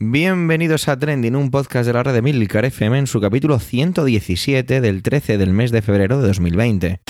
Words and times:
Bienvenidos 0.00 0.86
a 0.86 0.96
Trending, 0.96 1.34
un 1.34 1.50
podcast 1.50 1.84
de 1.84 1.92
la 1.92 2.04
red 2.04 2.12
de 2.12 2.22
Milcar 2.22 2.64
FM 2.64 3.00
en 3.00 3.08
su 3.08 3.20
capítulo 3.20 3.58
117 3.58 4.80
del 4.80 5.02
13 5.02 5.38
del 5.38 5.52
mes 5.52 5.72
de 5.72 5.82
febrero 5.82 6.20
de 6.20 6.28
2020. 6.28 7.00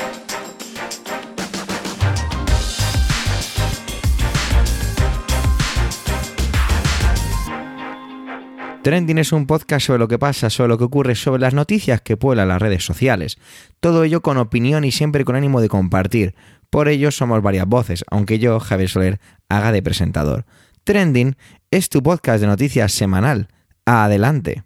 Trending 8.82 9.18
es 9.18 9.32
un 9.32 9.46
podcast 9.46 9.86
sobre 9.88 9.98
lo 9.98 10.08
que 10.08 10.18
pasa, 10.18 10.48
sobre 10.48 10.68
lo 10.70 10.78
que 10.78 10.84
ocurre, 10.84 11.14
sobre 11.14 11.42
las 11.42 11.52
noticias 11.52 12.00
que 12.00 12.16
pueblan 12.16 12.48
las 12.48 12.62
redes 12.62 12.86
sociales. 12.86 13.36
Todo 13.80 14.02
ello 14.02 14.22
con 14.22 14.38
opinión 14.38 14.84
y 14.84 14.92
siempre 14.92 15.26
con 15.26 15.36
ánimo 15.36 15.60
de 15.60 15.68
compartir. 15.68 16.34
Por 16.70 16.88
ello 16.88 17.10
somos 17.10 17.42
varias 17.42 17.66
voces, 17.66 18.02
aunque 18.10 18.38
yo, 18.38 18.58
Javier 18.60 18.88
Soler, 18.88 19.20
haga 19.50 19.72
de 19.72 19.82
presentador. 19.82 20.46
Trending 20.88 21.36
es 21.70 21.90
tu 21.90 22.02
podcast 22.02 22.40
de 22.40 22.46
noticias 22.46 22.92
semanal. 22.92 23.48
Adelante. 23.84 24.64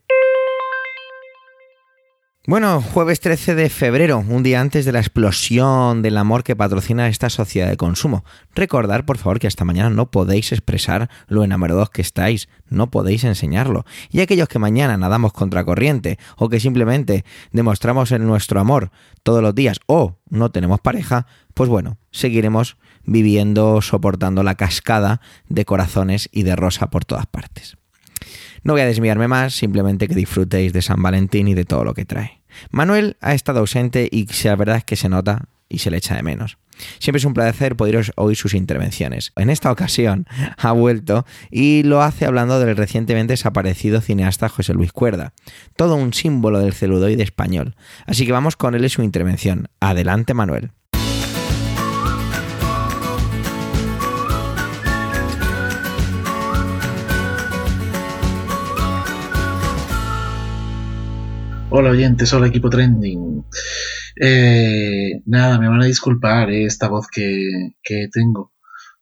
Bueno, 2.47 2.81
jueves 2.81 3.19
13 3.19 3.57
de 3.57 3.69
febrero, 3.69 4.25
un 4.29 4.45
día 4.45 4.61
antes 4.61 4.85
de 4.85 4.93
la 4.93 5.01
explosión 5.01 6.01
del 6.01 6.17
amor 6.17 6.45
que 6.45 6.55
patrocina 6.55 7.09
esta 7.09 7.29
sociedad 7.29 7.69
de 7.69 7.77
consumo. 7.77 8.25
Recordar, 8.55 9.05
por 9.05 9.19
favor, 9.19 9.41
que 9.41 9.49
hasta 9.49 9.65
mañana 9.65 9.91
no 9.91 10.13
podéis 10.13 10.53
expresar 10.53 11.11
lo 11.27 11.43
enamorados 11.43 11.91
que 11.91 12.03
estáis, 12.03 12.49
no 12.69 12.89
podéis 12.89 13.25
enseñarlo. 13.25 13.85
Y 14.09 14.21
aquellos 14.21 14.47
que 14.47 14.61
mañana 14.61 14.97
nadamos 14.97 15.33
contracorriente 15.33 16.21
o 16.37 16.49
que 16.49 16.61
simplemente 16.61 17.25
demostramos 17.51 18.13
nuestro 18.13 18.61
amor 18.61 18.93
todos 19.25 19.43
los 19.43 19.57
días 19.57 19.81
o 19.87 20.19
no 20.31 20.53
tenemos 20.53 20.81
pareja, 20.81 21.27
pues 21.55 21.69
bueno, 21.69 21.99
seguiremos 22.13 22.77
viviendo, 23.05 23.81
soportando 23.83 24.43
la 24.43 24.55
cascada 24.55 25.21
de 25.49 25.65
corazones 25.65 26.29
y 26.33 26.43
de 26.43 26.57
rosa 26.57 26.91
por 26.91 27.05
todas 27.05 27.27
partes. 27.27 27.77
No 28.65 28.75
voy 28.75 28.83
a 28.83 28.87
desviarme 28.87 29.29
más, 29.29 29.55
simplemente 29.55 30.07
que 30.07 30.15
disfrutéis 30.15 30.73
de 30.73 30.83
San 30.83 31.03
Valentín 31.03 31.49
y 31.49 31.55
de 31.55 31.65
todo 31.65 31.85
lo 31.85 31.95
que 31.95 32.05
trae. 32.05 32.43
Manuel 32.71 33.17
ha 33.21 33.35
estado 33.35 33.61
ausente 33.61 34.09
y 34.11 34.27
la 34.45 34.57
verdad 34.57 34.77
es 34.77 34.85
que 34.85 34.97
se 34.97 35.09
nota 35.09 35.49
y 35.69 35.79
se 35.79 35.91
le 35.91 35.97
echa 35.97 36.15
de 36.15 36.23
menos. 36.23 36.59
Siempre 36.99 37.19
es 37.19 37.25
un 37.25 37.35
placer 37.35 37.77
poder 37.77 38.13
oír 38.17 38.37
sus 38.37 38.55
intervenciones. 38.55 39.33
En 39.37 39.51
esta 39.51 39.71
ocasión 39.71 40.27
ha 40.57 40.73
vuelto 40.73 41.27
y 41.51 41.83
lo 41.83 42.03
hace 42.03 42.27
hablando 42.27 42.61
del 42.61 42.77
recientemente 42.77 43.33
desaparecido 43.33 44.01
cineasta 44.01 44.49
José 44.49 44.75
Luis 44.75 44.93
Cuerda, 44.93 45.33
todo 45.77 45.97
un 45.97 46.13
símbolo 46.13 46.61
del 46.61 46.73
celuloide 46.73 47.23
español. 47.23 47.75
Así 48.07 48.27
que 48.27 48.33
vamos 48.33 48.57
con 48.57 48.75
él 48.75 48.85
y 48.85 48.89
su 48.89 49.03
intervención. 49.03 49.69
Adelante, 49.81 50.35
Manuel. 50.35 50.73
Hola 61.75 61.89
oyentes, 61.89 62.31
hola 62.35 62.49
equipo 62.49 62.69
trending. 62.69 63.47
Eh, 64.21 65.23
nada, 65.25 65.59
me 65.59 65.69
van 65.69 65.81
a 65.81 65.87
disculpar 65.87 66.51
eh, 66.51 66.67
esta 66.67 66.89
voz 66.89 67.07
que, 67.09 67.73
tengo. 68.13 68.53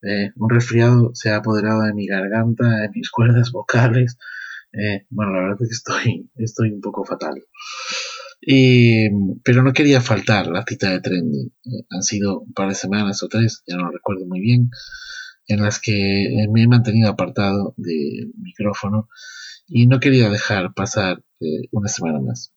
Eh, 0.03 0.31
un 0.37 0.51
resfriado 0.51 1.11
se 1.15 1.31
ha 1.31 1.39
apoderado 1.39 1.83
de 1.83 1.95
mi 1.95 2.07
garganta, 2.07 2.69
de 2.83 2.91
mis 2.91 3.11
cuerdas 3.17 3.51
vocales. 3.51 4.19
bueno, 5.11 5.33
la 5.33 5.41
verdad 5.41 5.63
es 5.63 5.69
que 5.69 5.75
estoy, 5.75 6.31
estoy 6.37 6.71
un 6.71 6.81
poco 6.81 7.05
fatal. 7.05 7.43
pero 9.45 9.63
no 9.65 9.73
quería 9.73 10.01
faltar 10.01 10.47
la 10.47 10.65
cita 10.65 10.91
de 10.91 11.01
trending. 11.01 11.53
han 11.91 12.03
sido 12.05 12.41
un 12.41 12.53
par 12.53 12.69
de 12.69 12.77
semanas 12.77 13.21
o 13.25 13.29
tres, 13.29 13.65
ya 13.67 13.77
no 13.77 13.87
lo 13.87 13.91
recuerdo 13.91 14.27
muy 14.27 14.41
bien, 14.41 14.71
en 15.49 15.61
las 15.63 15.81
que 15.81 16.47
me 16.53 16.63
he 16.63 16.69
mantenido 16.69 17.11
apartado 17.11 17.75
del 17.77 18.33
micrófono 18.39 19.09
y 19.67 19.89
no 19.89 19.99
quería 19.99 20.31
dejar 20.31 20.73
pasar 20.75 21.25
una 21.73 21.89
semana 21.89 22.21
más. 22.21 22.53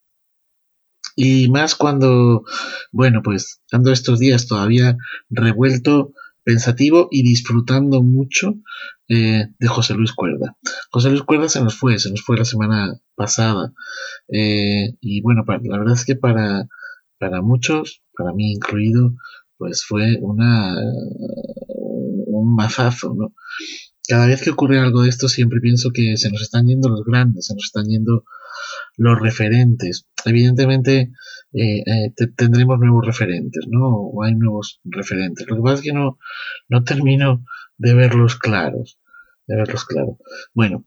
Y 1.16 1.50
más 1.50 1.76
cuando, 1.76 2.44
bueno, 2.92 3.22
pues 3.24 3.62
ando 3.72 3.92
estos 3.92 4.20
días 4.20 4.48
todavía 4.48 4.98
revuelto, 5.30 6.14
pensativo 6.44 7.08
y 7.12 7.24
disfrutando 7.24 8.02
mucho 8.02 8.56
eh, 9.08 9.48
de 9.58 9.68
José 9.68 9.94
Luis 9.94 10.12
Cuerda. 10.14 10.58
José 10.92 11.10
Luis 11.10 11.24
Cuerda 11.24 11.50
se 11.50 11.64
nos 11.64 11.76
fue, 11.76 12.00
se 12.00 12.10
nos 12.10 12.22
fue 12.22 12.38
la 12.38 12.46
semana 12.46 13.00
pasada. 13.16 13.74
Eh, 14.28 14.96
y 15.00 15.22
bueno, 15.22 15.44
la 15.48 15.78
verdad 15.78 15.94
es 15.94 16.06
que 16.06 16.16
para, 16.16 16.68
para 17.20 17.42
muchos, 17.42 18.02
para 18.18 18.34
mí 18.34 18.54
incluido, 18.54 19.14
pues 19.58 19.86
fue 19.86 20.18
una 20.20 20.76
un 22.34 22.56
mazazo, 22.56 23.14
¿no? 23.16 23.34
Cada 24.08 24.28
vez 24.28 24.42
que 24.42 24.50
ocurre 24.50 24.80
algo 24.80 25.04
de 25.04 25.10
esto 25.10 25.30
siempre 25.30 25.62
pienso 25.62 25.92
que 25.92 26.18
se 26.18 26.30
nos 26.30 26.42
están 26.42 26.68
yendo 26.68 26.90
los 26.90 27.04
grandes, 27.06 27.48
se 27.48 27.54
nos 27.54 27.66
están 27.66 27.86
yendo 27.86 28.26
los 28.98 29.20
referentes. 29.20 30.08
Evidentemente 30.26 31.12
eh, 31.54 31.84
eh, 31.86 32.12
tendremos 32.36 32.80
nuevos 32.80 33.06
referentes, 33.06 33.66
¿no? 33.68 33.88
O 33.88 34.24
hay 34.24 34.36
nuevos 34.36 34.80
referentes. 34.84 35.48
Lo 35.48 35.56
que 35.58 35.62
pasa 35.62 35.76
es 35.76 35.82
que 35.82 35.94
no, 35.94 36.18
no 36.70 36.84
termino 36.84 37.44
de 37.78 37.94
verlos 37.94 38.38
claros. 38.38 39.00
De 39.48 39.56
verlos 39.56 39.86
claros. 39.86 40.18
Bueno, 40.54 40.86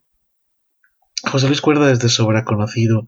José 1.31 1.49
Luis 1.49 1.61
Cuerda 1.61 1.91
es 1.91 1.99
de 1.99 2.09
sobra 2.09 2.45
conocido 2.45 3.07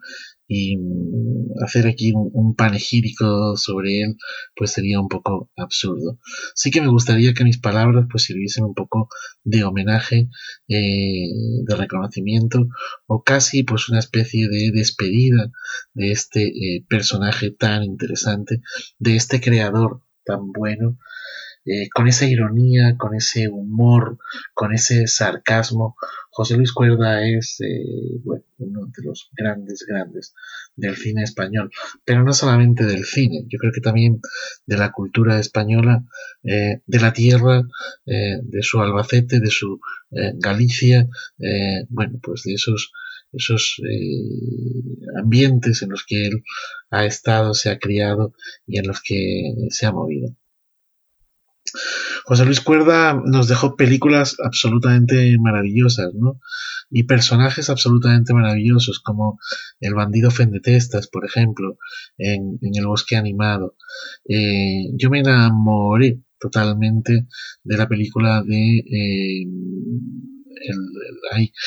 y 0.49 0.77
mm, 0.77 1.62
hacer 1.65 1.87
aquí 1.87 2.12
un, 2.15 2.55
panegírico 2.56 3.56
sobre 3.56 4.01
él 4.03 4.17
pues 4.56 4.73
sería 4.73 5.01
un 5.01 5.09
poco 5.09 5.51
absurdo. 5.56 6.19
Sí 6.55 6.71
que 6.71 6.81
me 6.81 6.89
gustaría 6.89 7.34
que 7.34 7.45
mis 7.45 7.59
palabras 7.59 8.06
pues 8.11 8.25
sirviesen 8.25 8.65
un 8.65 8.75
poco 8.75 9.09
de 9.45 9.62
homenaje, 9.62 10.29
eh, 10.69 11.29
de 11.65 11.77
reconocimiento 11.77 12.67
o 13.06 13.23
casi 13.23 13.62
pues 13.62 13.89
una 13.89 14.01
especie 14.01 14.49
de 14.49 14.73
despedida 14.73 15.50
de 15.95 16.11
este 16.11 16.47
eh, 16.49 16.85
personaje 16.89 17.50
tan 17.53 17.85
interesante, 17.85 18.62
de 18.99 19.17
este 19.17 19.41
creador 19.41 20.03
tan 20.25 20.53
bueno 20.53 20.99
eh, 21.65 21.89
con 21.91 22.09
esa 22.09 22.25
ironía, 22.25 22.97
con 22.97 23.15
ese 23.15 23.49
humor, 23.49 24.19
con 24.55 24.73
ese 24.73 25.07
sarcasmo. 25.07 25.97
José 26.31 26.57
Luis 26.57 26.73
Cuerda 26.73 27.27
es 27.27 27.61
eh, 27.61 28.21
uno 28.59 28.87
de 28.87 29.03
los 29.05 29.31
grandes, 29.37 29.85
grandes 29.87 30.35
del 30.77 30.97
cine 30.97 31.25
español, 31.25 31.71
pero 32.05 32.23
no 32.23 32.33
solamente 32.33 32.85
del 32.85 33.05
cine, 33.05 33.45
yo 33.49 33.59
creo 33.59 33.73
que 33.73 33.81
también 33.81 34.21
de 34.67 34.77
la 34.77 34.93
cultura 34.93 35.39
española, 35.39 36.05
eh, 36.45 36.81
de 36.87 37.01
la 37.01 37.13
tierra, 37.13 37.63
de 38.07 38.63
su 38.63 38.81
Albacete, 38.81 39.41
de 39.41 39.51
su 39.51 39.81
Galicia, 40.11 41.09
bueno, 41.89 42.19
pues 42.23 42.45
de 42.45 42.55
esos 42.55 42.93
esos 43.33 43.77
ambientes 45.19 45.83
en 45.83 45.91
los 45.91 46.05
que 46.07 46.29
él 46.29 46.45
ha 46.91 47.05
estado, 47.05 47.53
se 47.53 47.71
ha 47.71 47.79
criado 47.79 48.33
y 48.67 48.79
en 48.79 48.87
los 48.87 49.03
que 49.03 49.53
se 49.71 49.87
ha 49.87 49.93
movido. 49.93 50.35
José 52.25 52.45
Luis 52.45 52.61
Cuerda 52.61 53.21
nos 53.25 53.49
dejó 53.49 53.77
películas 53.77 54.37
absolutamente 54.43 55.37
maravillosas, 55.39 56.15
¿no? 56.15 56.41
Y 56.91 57.05
personajes 57.05 57.69
absolutamente 57.71 58.33
maravillosos, 58.33 59.01
como 59.01 59.39
el 59.81 59.95
bandido 59.95 60.31
Fendetestas, 60.31 61.09
por 61.09 61.25
ejemplo, 61.27 61.77
en, 62.17 62.59
El 62.62 62.87
Bosque 62.87 63.17
Animado. 63.17 63.77
Eh, 64.29 64.91
yo 64.97 65.11
me 65.11 65.21
enamoré 65.21 66.21
totalmente 66.41 67.27
de 67.65 67.77
la 67.77 67.89
película 67.89 68.43
de 68.43 68.79
eh, 68.79 69.47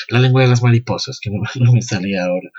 la 0.10 0.20
lengua 0.20 0.42
de 0.42 0.50
las 0.50 0.64
mariposas, 0.64 1.20
que 1.22 1.30
no, 1.60 1.74
me 1.74 1.82
salía 1.82 2.26
ahora, 2.26 2.50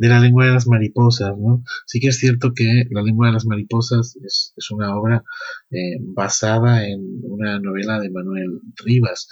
de 0.00 0.08
la 0.08 0.18
lengua 0.18 0.46
de 0.46 0.52
las 0.52 0.66
mariposas, 0.66 1.36
¿no? 1.38 1.62
Sí 1.84 2.00
que 2.00 2.08
es 2.08 2.18
cierto 2.18 2.54
que 2.54 2.86
la 2.90 3.02
lengua 3.02 3.26
de 3.26 3.34
las 3.34 3.44
mariposas 3.44 4.16
es, 4.24 4.54
una 4.70 4.96
obra 4.98 5.24
eh, 5.70 5.98
basada 6.00 6.88
en 6.88 7.20
una 7.22 7.60
novela 7.60 8.00
de 8.00 8.08
Manuel 8.08 8.60
Rivas, 8.82 9.28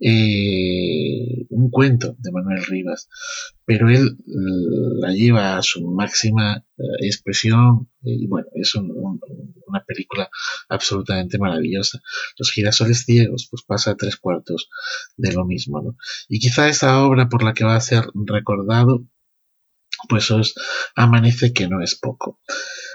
eh, 0.00 1.46
un 1.50 1.70
cuento 1.70 2.16
de 2.18 2.32
Manuel 2.32 2.64
Rivas, 2.64 3.08
pero 3.64 3.88
él 3.88 4.16
la 4.26 5.12
lleva 5.12 5.56
a 5.56 5.62
su 5.62 5.88
máxima 5.88 6.64
eh, 6.76 7.06
expresión 7.06 7.88
y 8.02 8.26
bueno, 8.26 8.48
es 8.54 8.74
una 8.74 9.84
película 9.86 10.28
absolutamente 10.68 11.38
maravillosa. 11.38 12.00
Los 12.36 12.50
girasoles 12.50 13.04
ciegos, 13.04 13.46
pues 13.48 13.62
pasa 13.62 13.94
tres 13.94 14.16
cuartos 14.16 14.70
de 15.16 15.32
lo 15.32 15.44
mismo, 15.44 15.80
¿no? 15.80 15.96
Y 16.28 16.40
quizá 16.40 16.68
esa 16.68 17.04
obra 17.04 17.28
por 17.28 17.44
la 17.44 17.54
que 17.54 17.64
va 17.64 17.76
a 17.76 17.80
ser 17.80 18.06
recordado, 18.26 19.04
pues 20.08 20.30
es 20.30 20.54
Amanece 20.94 21.52
que 21.52 21.68
no 21.68 21.82
es 21.82 21.96
poco. 21.96 22.40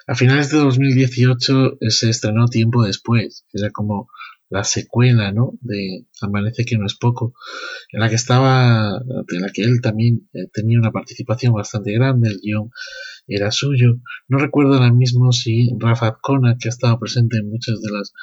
A 0.08 0.16
finales 0.16 0.52
de 0.52 0.58
2018 0.58 1.78
se 1.90 2.10
estrenó 2.10 2.48
tiempo 2.48 2.84
después, 2.84 3.46
era 3.54 3.72
como 3.72 4.10
la 4.50 4.64
secuela, 4.64 5.32
¿no? 5.32 5.54
De 5.62 6.06
Amanece 6.22 6.66
que 6.66 6.78
no 6.78 6.86
es 6.86 6.96
poco, 6.96 7.34
en 7.92 8.00
la 8.00 8.10
que 8.10 8.16
estaba, 8.16 9.02
en 9.30 9.42
la 9.42 9.50
que 9.52 9.64
él 9.64 9.82
también 9.82 10.30
eh, 10.34 10.48
tenía 10.54 10.80
una 10.80 10.92
participación 10.92 11.54
bastante 11.54 11.94
grande, 11.94 12.30
el 12.30 12.40
guion 12.42 12.70
era 13.28 13.52
suyo. 13.52 13.96
No 14.28 14.38
recuerdo 14.38 14.76
ahora 14.76 14.92
mismo 14.92 15.32
si 15.32 15.72
Rafa 15.80 16.18
Kona, 16.22 16.58
que 16.60 16.68
ha 16.68 16.70
estado 16.70 17.00
presente 17.00 17.38
en 17.38 17.50
muchas 17.50 17.82
de 17.82 17.92
las 17.92 18.14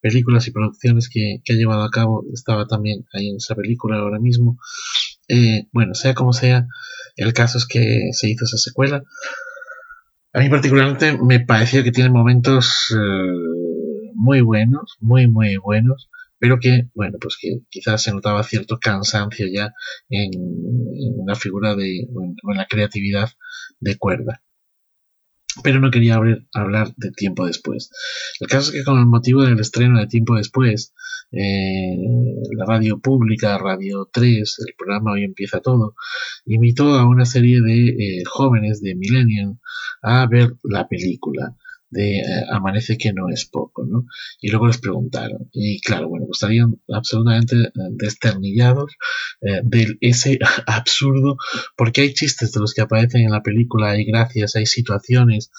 películas 0.00 0.46
y 0.46 0.52
producciones 0.52 1.08
que, 1.08 1.40
ha 1.48 1.52
llevado 1.54 1.82
a 1.82 1.90
cabo, 1.90 2.24
estaba 2.32 2.66
también 2.66 3.06
ahí 3.12 3.30
en 3.30 3.36
esa 3.36 3.54
película 3.54 3.96
ahora 3.96 4.20
mismo. 4.20 4.58
Eh, 5.28 5.66
bueno, 5.72 5.94
sea 5.94 6.14
como 6.14 6.32
sea, 6.32 6.68
el 7.16 7.32
caso 7.32 7.58
es 7.58 7.66
que 7.66 8.10
se 8.12 8.28
hizo 8.28 8.44
esa 8.44 8.58
secuela. 8.58 9.02
A 10.32 10.40
mí 10.40 10.48
particularmente 10.48 11.16
me 11.18 11.40
pareció 11.40 11.84
que 11.84 11.92
tiene 11.92 12.10
momentos 12.10 12.86
eh, 12.90 14.10
muy 14.14 14.40
buenos, 14.40 14.96
muy, 15.00 15.28
muy 15.28 15.56
buenos, 15.56 16.10
pero 16.38 16.58
que, 16.60 16.88
bueno, 16.94 17.18
pues 17.20 17.36
que 17.40 17.60
quizás 17.70 18.02
se 18.02 18.12
notaba 18.12 18.42
cierto 18.42 18.78
cansancio 18.80 19.46
ya 19.52 19.72
en, 20.08 20.30
la 21.26 21.36
figura 21.36 21.74
de, 21.74 22.06
o 22.12 22.52
en 22.52 22.58
la 22.58 22.66
creatividad 22.66 23.30
de 23.80 23.96
cuerda 23.96 24.42
pero 25.62 25.80
no 25.80 25.90
quería 25.90 26.20
hablar 26.52 26.94
de 26.96 27.10
tiempo 27.10 27.46
después. 27.46 27.90
El 28.40 28.48
caso 28.48 28.70
es 28.70 28.76
que 28.76 28.84
con 28.84 28.98
el 28.98 29.06
motivo 29.06 29.42
del 29.42 29.60
estreno 29.60 29.98
de 30.00 30.06
tiempo 30.06 30.36
después, 30.36 30.94
eh, 31.32 31.96
la 32.56 32.64
radio 32.66 32.98
pública, 33.00 33.58
Radio 33.58 34.08
3, 34.12 34.56
el 34.66 34.74
programa 34.76 35.12
Hoy 35.12 35.24
Empieza 35.24 35.60
Todo, 35.60 35.94
invitó 36.46 36.94
a 36.94 37.06
una 37.06 37.24
serie 37.24 37.60
de 37.60 37.88
eh, 37.88 38.22
jóvenes 38.24 38.80
de 38.80 38.94
Millennium 38.94 39.58
a 40.02 40.26
ver 40.26 40.54
la 40.64 40.86
película 40.88 41.56
de 41.94 42.18
eh, 42.18 42.44
amanece 42.50 42.98
que 42.98 43.12
no 43.12 43.28
es 43.30 43.46
poco, 43.46 43.86
¿no? 43.86 44.06
Y 44.40 44.50
luego 44.50 44.66
les 44.66 44.78
preguntaron. 44.78 45.48
Y 45.52 45.80
claro, 45.80 46.08
bueno, 46.08 46.26
pues 46.26 46.36
estarían 46.36 46.76
absolutamente 46.92 47.56
eh, 47.56 47.70
desternillados 47.92 48.92
eh, 49.40 49.60
de 49.62 49.96
ese 50.00 50.38
absurdo, 50.66 51.36
porque 51.76 52.02
hay 52.02 52.12
chistes 52.12 52.52
de 52.52 52.60
los 52.60 52.74
que 52.74 52.82
aparecen 52.82 53.22
en 53.22 53.30
la 53.30 53.42
película, 53.42 53.90
hay 53.90 54.04
gracias, 54.04 54.56
hay 54.56 54.66
situaciones, 54.66 55.50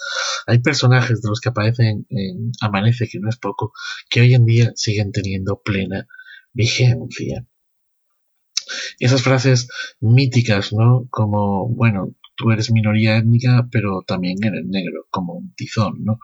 hay 0.45 0.59
personajes 0.59 1.21
de 1.21 1.29
los 1.29 1.39
que 1.39 1.49
aparecen 1.49 2.05
en 2.09 2.51
Amanece 2.61 3.07
que 3.07 3.19
no 3.19 3.29
es 3.29 3.37
poco, 3.37 3.73
que 4.09 4.21
hoy 4.21 4.33
en 4.33 4.45
día 4.45 4.71
siguen 4.75 5.11
teniendo 5.11 5.61
plena 5.63 6.07
vigencia 6.53 7.45
esas 8.99 9.21
frases 9.21 9.67
míticas, 9.99 10.73
¿no? 10.73 11.07
Como, 11.09 11.67
bueno, 11.69 12.15
tú 12.35 12.51
eres 12.51 12.71
minoría 12.71 13.17
étnica, 13.17 13.67
pero 13.71 14.03
también 14.05 14.37
eres 14.43 14.65
negro, 14.65 15.05
como 15.09 15.33
un 15.33 15.53
tizón, 15.55 16.03
¿no? 16.03 16.19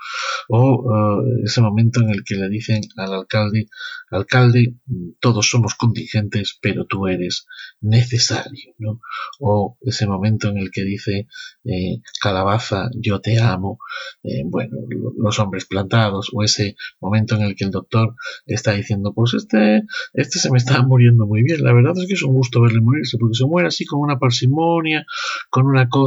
O 0.49 1.21
eh, 1.23 1.41
ese 1.45 1.61
momento 1.61 2.01
en 2.01 2.09
el 2.09 2.23
que 2.23 2.35
le 2.35 2.49
dicen 2.49 2.81
al 2.97 3.13
alcalde, 3.13 3.67
alcalde, 4.09 4.75
todos 5.19 5.49
somos 5.49 5.75
contingentes, 5.75 6.57
pero 6.61 6.85
tú 6.85 7.07
eres 7.07 7.45
necesario, 7.79 8.73
¿no? 8.77 8.99
O 9.39 9.77
ese 9.81 10.05
momento 10.07 10.49
en 10.49 10.57
el 10.57 10.69
que 10.71 10.83
dice, 10.83 11.27
eh, 11.63 12.01
calabaza, 12.21 12.89
yo 12.95 13.21
te 13.21 13.39
amo, 13.39 13.79
eh, 14.23 14.43
bueno, 14.45 14.77
los 15.17 15.39
hombres 15.39 15.65
plantados, 15.65 16.29
o 16.33 16.43
ese 16.43 16.75
momento 16.99 17.35
en 17.35 17.43
el 17.43 17.55
que 17.55 17.63
el 17.65 17.71
doctor 17.71 18.15
está 18.45 18.73
diciendo, 18.73 19.13
pues 19.13 19.33
este, 19.33 19.83
este 20.13 20.39
se 20.39 20.51
me 20.51 20.57
está 20.57 20.81
muriendo 20.81 21.25
muy 21.25 21.43
bien, 21.43 21.63
la 21.63 21.73
verdad 21.73 21.93
es 21.97 22.07
que 22.07 22.13
es 22.13 22.23
un 22.23 22.33
gusto 22.33 22.61
verle 22.61 22.81
morirse, 22.81 23.17
porque 23.17 23.35
se 23.35 23.45
muere 23.45 23.69
así 23.69 23.85
con 23.85 24.01
una 24.01 24.19
parsimonia, 24.19 25.05
con 25.49 25.65
una 25.65 25.87
cosa. 25.87 26.00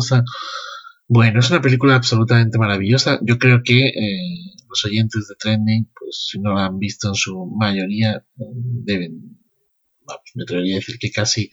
Bueno, 1.07 1.41
es 1.41 1.51
una 1.51 1.61
película 1.61 1.97
absolutamente 1.97 2.59
maravillosa. 2.59 3.19
Yo 3.23 3.39
creo 3.39 3.61
que 3.63 3.89
eh, 3.89 4.55
los 4.69 4.85
oyentes 4.85 5.29
de 5.29 5.35
Trending, 5.37 5.91
pues 5.99 6.29
si 6.31 6.41
no 6.41 6.55
la 6.55 6.67
han 6.67 6.79
visto 6.79 7.09
en 7.09 7.15
su 7.15 7.47
mayoría, 7.47 8.25
deben, 8.37 9.39
me 10.35 10.43
atrevería 10.43 10.77
a 10.77 10.79
decir 10.79 10.99
que 10.99 11.11
casi 11.11 11.51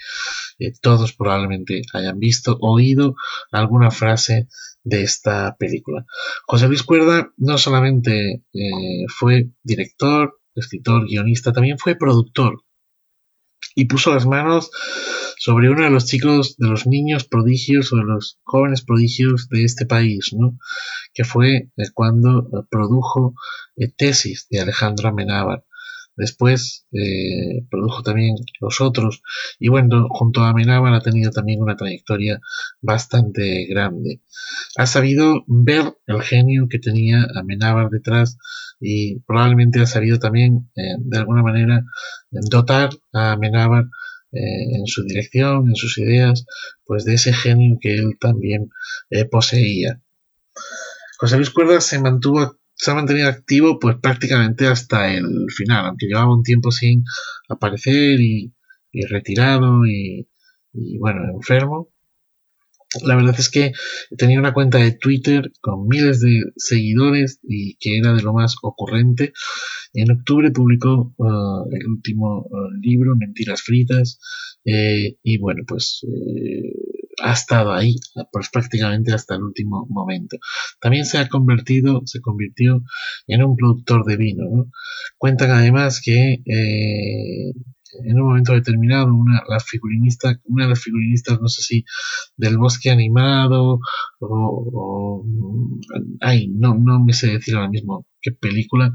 eh, 0.60 0.72
todos 0.82 1.14
probablemente 1.14 1.82
hayan 1.94 2.20
visto, 2.20 2.58
oído 2.62 3.16
alguna 3.52 3.92
frase 3.92 4.48
de 4.84 5.04
esta 5.04 5.56
película. 5.58 6.06
José 6.48 6.68
Luis 6.68 6.84
Cuerda 6.84 7.32
no 7.38 7.58
solamente 7.58 8.44
eh, 8.54 9.06
fue 9.10 9.52
director, 9.64 10.40
escritor, 10.56 11.08
guionista, 11.08 11.52
también 11.52 11.78
fue 11.78 11.96
productor 11.96 12.64
y 13.76 13.86
puso 13.86 14.14
las 14.14 14.26
manos 14.26 14.72
sobre 15.38 15.70
uno 15.70 15.84
de 15.84 15.90
los 15.90 16.06
chicos, 16.06 16.56
de 16.58 16.68
los 16.68 16.86
niños 16.86 17.24
prodigios 17.24 17.92
o 17.94 17.98
de 17.98 18.04
los 18.04 18.40
jóvenes 18.44 18.84
prodigios 18.84 19.50
de 19.50 19.64
este 19.64 19.86
país, 19.86 20.34
¿no? 20.34 20.58
que 21.14 21.24
fue 21.24 21.70
cuando 21.94 22.68
produjo 22.70 23.34
eh, 23.76 23.88
Tesis 23.90 24.48
de 24.50 24.62
Alejandro 24.62 25.10
Amenábar. 25.10 25.66
Después 26.16 26.86
eh, 26.92 27.66
produjo 27.70 28.04
también 28.04 28.36
los 28.60 28.82
otros 28.82 29.22
y 29.60 29.70
bueno, 29.70 30.08
junto 30.10 30.42
a 30.42 30.50
Amenábar 30.50 30.94
ha 30.94 31.02
tenido 31.02 31.32
también 31.32 31.62
una 31.62 31.76
trayectoria 31.76 32.40
bastante 32.82 33.66
grande. 33.66 34.22
Ha 34.78 34.86
sabido 34.86 35.44
ver 35.48 35.98
el 36.08 36.22
genio 36.22 36.68
que 36.70 36.80
tenía 36.80 37.26
Amenábar 37.36 37.90
detrás 37.90 38.38
y 38.80 39.20
probablemente 39.22 39.80
ha 39.80 39.86
sabido 39.86 40.20
también 40.20 40.70
de 40.76 41.18
alguna 41.18 41.44
manera 41.44 41.84
dotar 42.32 42.90
a 43.14 43.34
Amenábar 43.34 43.86
eh, 44.34 44.78
en 44.78 44.88
su 44.88 45.04
dirección, 45.04 45.68
en 45.68 45.76
sus 45.76 45.98
ideas, 45.98 46.46
pues 46.86 47.04
de 47.04 47.16
ese 47.16 47.34
genio 47.34 47.78
que 47.82 47.96
él 47.96 48.18
también 48.18 48.70
eh, 49.10 49.26
poseía. 49.26 50.00
José 51.20 51.36
Luis 51.36 51.50
Cuerda 51.50 51.82
se 51.82 52.00
mantuvo 52.00 52.58
se 52.82 52.90
ha 52.90 52.96
mantenido 52.96 53.30
activo 53.30 53.78
pues 53.78 53.98
prácticamente 54.02 54.66
hasta 54.66 55.14
el 55.14 55.46
final, 55.56 55.86
aunque 55.86 56.08
llevaba 56.08 56.36
un 56.36 56.42
tiempo 56.42 56.72
sin 56.72 57.04
aparecer 57.48 58.20
y, 58.20 58.52
retirado 59.08 59.86
y, 59.86 60.28
y, 60.74 60.98
bueno, 60.98 61.22
enfermo. 61.32 61.90
La 63.04 63.16
verdad 63.16 63.36
es 63.38 63.50
que 63.50 63.72
tenía 64.18 64.40
una 64.40 64.54
cuenta 64.54 64.80
de 64.80 64.94
Twitter 64.94 65.52
con 65.62 65.88
miles 65.88 66.22
de 66.22 66.42
seguidores 66.58 67.40
y 67.44 67.76
que 67.76 68.00
era 68.00 68.14
de 68.14 68.24
lo 68.24 68.34
más 68.34 68.56
ocurrente. 68.64 69.32
En 69.94 70.12
octubre 70.12 70.50
publicó 70.50 71.14
uh, 71.18 71.70
el 71.72 71.88
último 71.88 72.48
uh, 72.50 72.72
libro, 72.82 73.16
Mentiras 73.16 73.62
Fritas, 73.62 74.20
eh, 74.66 75.18
y 75.22 75.38
bueno, 75.38 75.64
pues 75.68 76.02
eh, 76.04 76.74
ha 77.22 77.34
estado 77.34 77.74
ahí 77.74 77.96
pues 78.32 78.50
prácticamente 78.50 79.14
hasta 79.14 79.36
el 79.36 79.44
último 79.44 79.86
momento. 79.90 80.38
También 80.80 81.06
se 81.06 81.18
ha 81.18 81.30
convertido, 81.30 82.02
se 82.06 82.22
convirtió 82.22 82.82
en 83.28 83.44
un 83.44 83.56
productor 83.56 84.06
de 84.06 84.18
vino. 84.18 84.44
¿no? 84.50 84.72
Cuentan 85.18 85.52
además 85.52 86.02
que 86.04 86.42
eh, 86.46 87.54
en 88.04 88.20
un 88.20 88.28
momento 88.28 88.54
determinado 88.54 89.14
una, 89.14 89.42
la 89.48 89.60
figurinista, 89.60 90.40
una 90.46 90.66
de 90.66 90.70
las 90.72 90.82
figurinistas, 90.82 91.40
no 91.42 91.48
sé 91.48 91.62
si 91.62 91.86
del 92.38 92.58
bosque 92.58 92.90
animado 92.90 93.80
o, 94.20 95.26
ay, 96.22 96.48
no, 96.50 96.76
no 96.76 97.04
me 97.04 97.14
sé 97.14 97.28
decir 97.28 97.56
ahora 97.56 97.70
mismo 97.70 98.06
qué 98.22 98.32
película, 98.32 98.92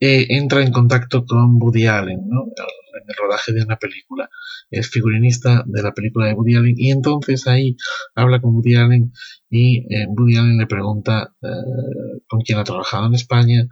eh, 0.00 0.26
entra 0.30 0.62
en 0.62 0.72
contacto 0.72 1.24
con 1.26 1.60
Woody 1.60 1.86
Allen, 1.86 2.20
¿no? 2.28 2.44
en 2.44 3.04
el 3.08 3.14
rodaje 3.16 3.52
de 3.52 3.62
una 3.62 3.76
película. 3.76 4.28
Es 4.70 4.90
figurinista 4.90 5.64
de 5.66 5.82
la 5.82 5.92
película 5.92 6.26
de 6.26 6.34
Woody 6.34 6.56
Allen 6.56 6.74
y 6.76 6.90
entonces 6.90 7.46
ahí 7.46 7.76
habla 8.14 8.40
con 8.40 8.54
Woody 8.54 8.76
Allen 8.76 9.12
y 9.50 9.78
eh, 9.94 10.06
Woody 10.08 10.36
Allen 10.36 10.58
le 10.58 10.66
pregunta 10.66 11.34
eh, 11.42 12.20
con 12.28 12.40
quién 12.42 12.58
ha 12.58 12.64
trabajado 12.64 13.06
en 13.06 13.14
España. 13.14 13.66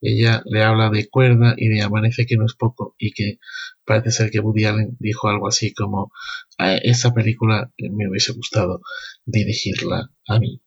Ella 0.00 0.42
le 0.46 0.62
habla 0.62 0.90
de 0.90 1.08
cuerda 1.08 1.54
y 1.56 1.68
de 1.68 1.82
amanece 1.82 2.26
que 2.26 2.36
no 2.36 2.46
es 2.46 2.54
poco 2.54 2.94
y 2.98 3.12
que 3.12 3.38
parece 3.84 4.10
ser 4.12 4.30
que 4.30 4.40
Woody 4.40 4.64
Allen 4.64 4.96
dijo 4.98 5.28
algo 5.28 5.48
así 5.48 5.74
como 5.74 6.10
esa 6.58 7.12
película 7.12 7.70
me 7.78 8.08
hubiese 8.08 8.32
gustado 8.32 8.80
dirigirla 9.26 10.10
a 10.28 10.38
mí. 10.38 10.60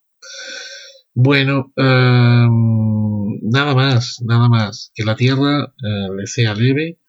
Bueno, 1.13 1.73
em, 1.75 2.88
nada 3.49 3.75
más, 3.75 4.21
nada 4.21 4.49
más. 4.49 4.91
Que 4.93 5.03
la 5.03 5.15
tierra 5.15 5.73
eh, 5.83 6.07
le 6.17 6.27
sea 6.27 6.53
leve 6.53 6.99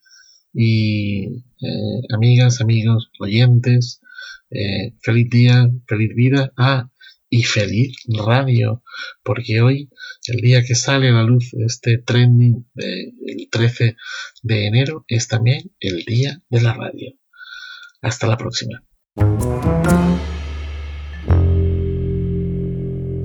y 0.52 1.26
eh, 1.26 2.02
amigas, 2.12 2.61
amigos, 2.61 3.11
oyentes, 3.20 4.00
eh, 4.50 4.94
feliz 5.02 5.30
día, 5.30 5.68
feliz 5.87 6.14
vida. 6.14 6.52
Ah, 6.56 6.90
y 7.32 7.44
feliz 7.44 7.97
radio, 8.09 8.82
porque 9.23 9.61
hoy, 9.61 9.88
el 10.26 10.38
día 10.38 10.64
que 10.64 10.75
sale 10.75 11.11
a 11.11 11.12
la 11.12 11.23
luz 11.23 11.54
este 11.54 11.99
trending 11.99 12.66
del 12.75 13.49
13 13.50 13.97
de 14.42 14.66
enero, 14.66 15.04
es 15.06 15.28
también 15.28 15.70
el 15.78 16.04
día 16.04 16.42
de 16.50 16.61
la 16.61 16.75
radio. 16.75 17.12
Hasta 18.02 18.26
la 18.26 18.37
próxima. 18.37 18.82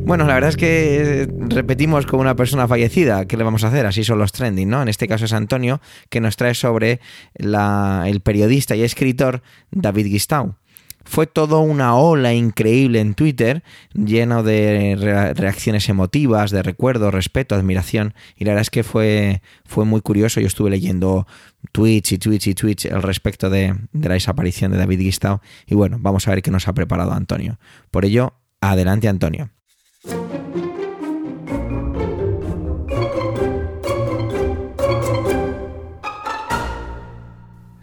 Bueno, 0.05 0.25
la 0.25 0.35
verdad 0.35 0.51
es 0.51 0.57
que 0.57 1.27
repetimos 1.49 2.05
como 2.05 2.21
una 2.21 2.35
persona 2.35 2.67
fallecida. 2.67 3.25
¿Qué 3.25 3.37
le 3.37 3.43
vamos 3.43 3.63
a 3.63 3.69
hacer? 3.69 3.87
Así 3.87 4.03
son 4.03 4.19
los 4.19 4.31
trending, 4.31 4.69
¿no? 4.69 4.83
En 4.83 4.87
este 4.87 5.07
caso 5.07 5.25
es 5.25 5.33
Antonio, 5.33 5.81
que 6.09 6.21
nos 6.21 6.37
trae 6.37 6.53
sobre 6.53 6.99
el 7.33 8.21
periodista 8.21 8.75
y 8.75 8.83
escritor 8.83 9.41
David 9.71 10.05
Gistau. 10.05 10.57
Fue 11.03 11.25
todo 11.25 11.59
una 11.61 11.95
ola 11.95 12.35
increíble 12.35 12.99
en 12.99 13.15
Twitter, 13.15 13.63
lleno 13.93 14.43
de 14.43 15.33
reacciones 15.35 15.89
emotivas, 15.89 16.51
de 16.51 16.61
recuerdo, 16.61 17.09
respeto, 17.09 17.55
admiración. 17.55 18.13
Y 18.35 18.45
la 18.45 18.51
verdad 18.51 18.61
es 18.61 18.69
que 18.69 18.83
fue, 18.83 19.41
fue 19.65 19.85
muy 19.85 20.01
curioso. 20.01 20.39
Yo 20.39 20.47
estuve 20.47 20.69
leyendo 20.69 21.25
tweets 21.71 22.11
y 22.11 22.19
tweets 22.19 22.47
y 22.47 22.53
tweets 22.53 22.85
al 22.85 23.01
respecto 23.01 23.49
de, 23.49 23.75
de 23.91 24.07
la 24.07 24.13
desaparición 24.13 24.71
de 24.71 24.77
David 24.77 24.99
Gistau. 24.99 25.41
Y 25.65 25.73
bueno, 25.73 25.97
vamos 25.99 26.27
a 26.27 26.31
ver 26.31 26.43
qué 26.43 26.51
nos 26.51 26.67
ha 26.67 26.73
preparado 26.73 27.11
Antonio. 27.11 27.57
Por 27.89 28.05
ello, 28.05 28.35
adelante 28.61 29.07
Antonio. 29.07 29.54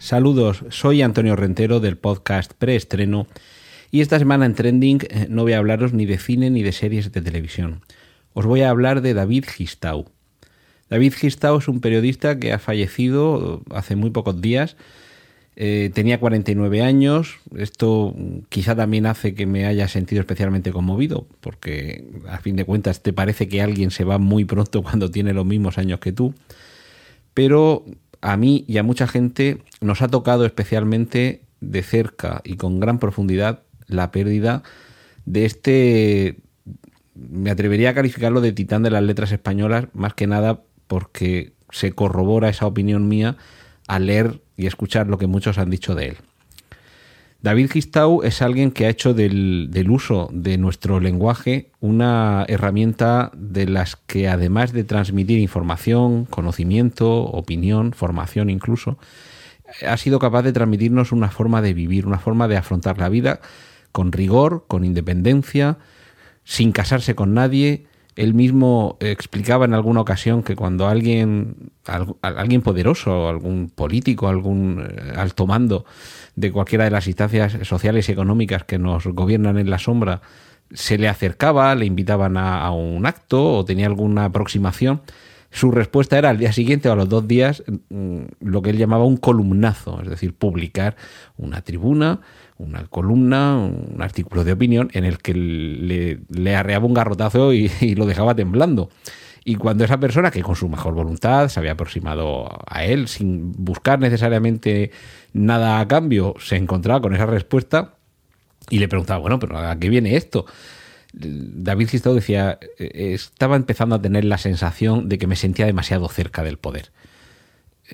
Saludos, 0.03 0.65
soy 0.67 1.01
Antonio 1.01 1.37
Rentero 1.37 1.79
del 1.79 1.95
podcast 1.95 2.51
Preestreno 2.55 3.25
y 3.89 4.01
esta 4.01 4.19
semana 4.19 4.45
en 4.45 4.53
Trending 4.53 4.99
eh, 5.09 5.27
no 5.29 5.43
voy 5.43 5.53
a 5.53 5.59
hablaros 5.59 5.93
ni 5.93 6.05
de 6.05 6.17
cine 6.17 6.49
ni 6.49 6.61
de 6.61 6.73
series 6.73 7.09
de 7.13 7.21
televisión. 7.21 7.79
Os 8.33 8.45
voy 8.45 8.63
a 8.63 8.69
hablar 8.69 8.99
de 8.99 9.13
David 9.13 9.45
Gistau. 9.45 10.09
David 10.89 11.13
Gistau 11.13 11.57
es 11.57 11.69
un 11.69 11.79
periodista 11.79 12.37
que 12.37 12.51
ha 12.51 12.59
fallecido 12.59 13.63
hace 13.71 13.95
muy 13.95 14.09
pocos 14.09 14.41
días. 14.41 14.75
Eh, 15.55 15.89
tenía 15.93 16.19
49 16.19 16.81
años. 16.81 17.39
Esto 17.55 18.13
quizá 18.49 18.75
también 18.75 19.05
hace 19.05 19.33
que 19.33 19.45
me 19.45 19.65
haya 19.67 19.87
sentido 19.87 20.19
especialmente 20.19 20.73
conmovido, 20.73 21.27
porque 21.39 22.03
a 22.27 22.39
fin 22.39 22.57
de 22.57 22.65
cuentas 22.65 23.03
te 23.03 23.13
parece 23.13 23.47
que 23.47 23.61
alguien 23.61 23.89
se 23.89 24.03
va 24.03 24.17
muy 24.17 24.43
pronto 24.43 24.83
cuando 24.83 25.09
tiene 25.09 25.31
los 25.31 25.45
mismos 25.45 25.77
años 25.77 26.01
que 26.01 26.11
tú. 26.11 26.33
Pero 27.33 27.85
a 28.23 28.37
mí 28.37 28.63
y 28.67 28.77
a 28.77 28.83
mucha 28.83 29.05
gente 29.05 29.61
nos 29.81 30.01
ha 30.01 30.07
tocado 30.07 30.45
especialmente 30.45 31.41
de 31.59 31.83
cerca 31.83 32.41
y 32.45 32.55
con 32.55 32.79
gran 32.79 32.97
profundidad 32.97 33.63
la 33.87 34.11
pérdida 34.11 34.63
de 35.25 35.45
este, 35.45 36.37
me 37.15 37.51
atrevería 37.51 37.89
a 37.89 37.93
calificarlo 37.93 38.39
de 38.39 38.53
titán 38.53 38.81
de 38.81 38.91
las 38.91 39.03
letras 39.03 39.33
españolas, 39.33 39.87
más 39.93 40.13
que 40.13 40.25
nada 40.25 40.61
porque 40.87 41.53
se 41.69 41.91
corrobora 41.91 42.47
esa 42.47 42.65
opinión 42.65 43.09
mía 43.09 43.35
al 43.87 44.05
leer 44.07 44.41
y 44.55 44.67
escuchar 44.67 45.07
lo 45.07 45.17
que 45.17 45.27
muchos 45.27 45.57
han 45.57 45.69
dicho 45.69 45.93
de 45.93 46.07
él. 46.07 46.17
David 47.43 47.71
Gistau 47.71 48.23
es 48.23 48.41
alguien 48.41 48.71
que 48.71 48.85
ha 48.85 48.89
hecho 48.89 49.13
del, 49.13 49.69
uso 49.89 50.29
de 50.31 50.57
nuestro 50.57 51.01
lenguaje 51.01 51.71
una 51.81 52.45
herramienta 52.47 53.31
de 53.35 53.67
las 53.67 53.97
que 53.97 54.29
además 54.29 54.71
de 54.71 54.85
transmitir 54.85 55.39
información, 55.39 56.23
conocimiento, 56.23 57.11
opinión, 57.25 57.91
formación 57.91 58.49
incluso, 58.49 58.97
ha 59.85 59.97
sido 59.97 60.19
capaz 60.19 60.43
de 60.43 60.53
transmitirnos 60.53 61.11
una 61.11 61.29
forma 61.31 61.61
de 61.61 61.73
vivir, 61.73 62.07
una 62.07 62.17
forma 62.17 62.47
de 62.47 62.55
afrontar 62.55 62.97
la 62.97 63.09
vida 63.09 63.41
con 63.91 64.13
rigor, 64.13 64.63
con 64.69 64.85
independencia, 64.85 65.79
sin 66.45 66.71
casarse 66.71 67.13
con 67.13 67.33
nadie. 67.33 67.87
Él 68.15 68.33
mismo 68.33 68.97
explicaba 68.99 69.65
en 69.65 69.73
alguna 69.73 70.01
ocasión 70.01 70.43
que 70.43 70.55
cuando 70.55 70.87
alguien, 70.87 71.71
alguien 72.21 72.61
poderoso, 72.61 73.27
algún 73.27 73.69
político, 73.69 74.27
algún 74.27 74.85
eh, 74.87 75.13
alto 75.15 75.47
mando, 75.47 75.85
de 76.35 76.51
cualquiera 76.51 76.83
de 76.83 76.91
las 76.91 77.07
instancias 77.07 77.57
sociales 77.67 78.09
y 78.09 78.11
económicas 78.11 78.63
que 78.63 78.77
nos 78.77 79.05
gobiernan 79.07 79.57
en 79.57 79.69
la 79.69 79.79
sombra 79.79 80.21
se 80.73 80.97
le 80.97 81.07
acercaba, 81.07 81.75
le 81.75 81.85
invitaban 81.85 82.37
a, 82.37 82.69
un 82.71 83.05
acto 83.05 83.57
o 83.57 83.65
tenía 83.65 83.85
alguna 83.85 84.25
aproximación, 84.25 85.01
su 85.51 85.69
respuesta 85.69 86.17
era 86.17 86.29
al 86.29 86.39
día 86.39 86.51
siguiente 86.51 86.89
o 86.89 86.93
a 86.93 86.95
los 86.95 87.07
dos 87.07 87.27
días 87.27 87.63
mm, 87.89 88.21
lo 88.39 88.61
que 88.63 88.71
él 88.71 88.77
llamaba 88.77 89.05
un 89.05 89.17
columnazo, 89.17 90.01
es 90.01 90.09
decir, 90.09 90.33
publicar 90.33 90.95
una 91.37 91.61
tribuna, 91.61 92.21
una 92.63 92.85
columna, 92.87 93.57
un 93.57 94.01
artículo 94.01 94.43
de 94.43 94.53
opinión 94.53 94.89
en 94.93 95.05
el 95.05 95.17
que 95.19 95.33
le, 95.33 96.55
arreaba 96.55 96.85
un 96.85 96.93
garrotazo 96.93 97.53
y, 97.53 97.69
lo 97.95 98.05
dejaba 98.05 98.35
temblando. 98.35 98.89
Y 99.45 99.55
cuando 99.55 99.83
esa 99.83 99.99
persona, 99.99 100.31
que 100.31 100.41
con 100.41 100.55
su 100.55 100.69
mejor 100.69 100.93
voluntad 100.93 101.49
se 101.49 101.59
había 101.59 101.73
aproximado 101.73 102.49
a 102.65 102.85
él 102.85 103.07
sin 103.07 103.51
buscar 103.51 103.99
necesariamente 103.99 104.91
nada 105.33 105.79
a 105.79 105.87
cambio, 105.87 106.35
se 106.39 106.55
encontraba 106.55 107.01
con 107.01 107.13
esa 107.13 107.25
respuesta 107.25 107.95
y 108.69 108.79
le 108.79 108.87
preguntaba, 108.87 109.19
bueno, 109.19 109.39
pero 109.39 109.57
¿a 109.57 109.77
qué 109.77 109.89
viene 109.89 110.15
esto? 110.15 110.45
David 111.13 111.89
Gistau 111.89 112.15
decía, 112.15 112.57
eh, 112.79 113.11
estaba 113.13 113.55
empezando 113.55 113.95
a 113.95 114.01
tener 114.01 114.25
la 114.25 114.37
sensación 114.37 115.09
de 115.09 115.17
que 115.17 115.27
me 115.27 115.35
sentía 115.35 115.65
demasiado 115.65 116.07
cerca 116.07 116.43
del 116.43 116.57
poder. 116.57 116.91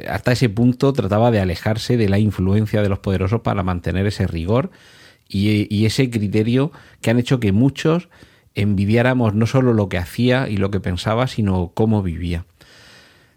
Hasta 0.08 0.32
ese 0.32 0.50
punto 0.50 0.94
trataba 0.94 1.32
de 1.32 1.40
alejarse 1.40 1.98
de 1.98 2.10
la 2.10 2.20
influencia 2.20 2.82
de 2.82 2.90
los 2.90 3.00
poderosos 3.00 3.42
para 3.42 3.64
mantener 3.64 4.06
ese 4.06 4.28
rigor 4.28 4.72
y, 5.28 5.86
ese 5.86 6.10
criterio 6.10 6.72
que 7.02 7.12
han 7.12 7.20
hecho 7.20 7.40
que 7.40 7.52
muchos 7.52 8.10
envidiáramos 8.56 9.34
no 9.34 9.46
solo 9.46 9.74
lo 9.74 9.90
que 9.90 9.98
hacía 9.98 10.50
y 10.50 10.58
lo 10.58 10.72
que 10.72 10.80
pensaba, 10.80 11.28
sino 11.28 11.72
cómo 11.74 12.02
vivía. 12.02 12.46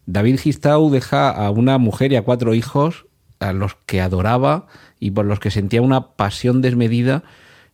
David 0.07 0.41
Gistau 0.41 0.91
deja 0.91 1.31
a 1.31 1.51
una 1.51 1.79
mujer 1.79 2.13
y 2.13 2.17
a 2.17 2.23
cuatro 2.23 2.55
hijos 2.55 3.07
a 3.39 3.53
los 3.53 3.77
que 3.87 4.01
adoraba 4.01 4.67
y 4.99 5.11
por 5.11 5.27
los 5.27 5.39
que 5.39 5.51
sentía 5.51 5.83
una 5.83 6.13
pasión 6.13 6.63
desmedida, 6.63 7.25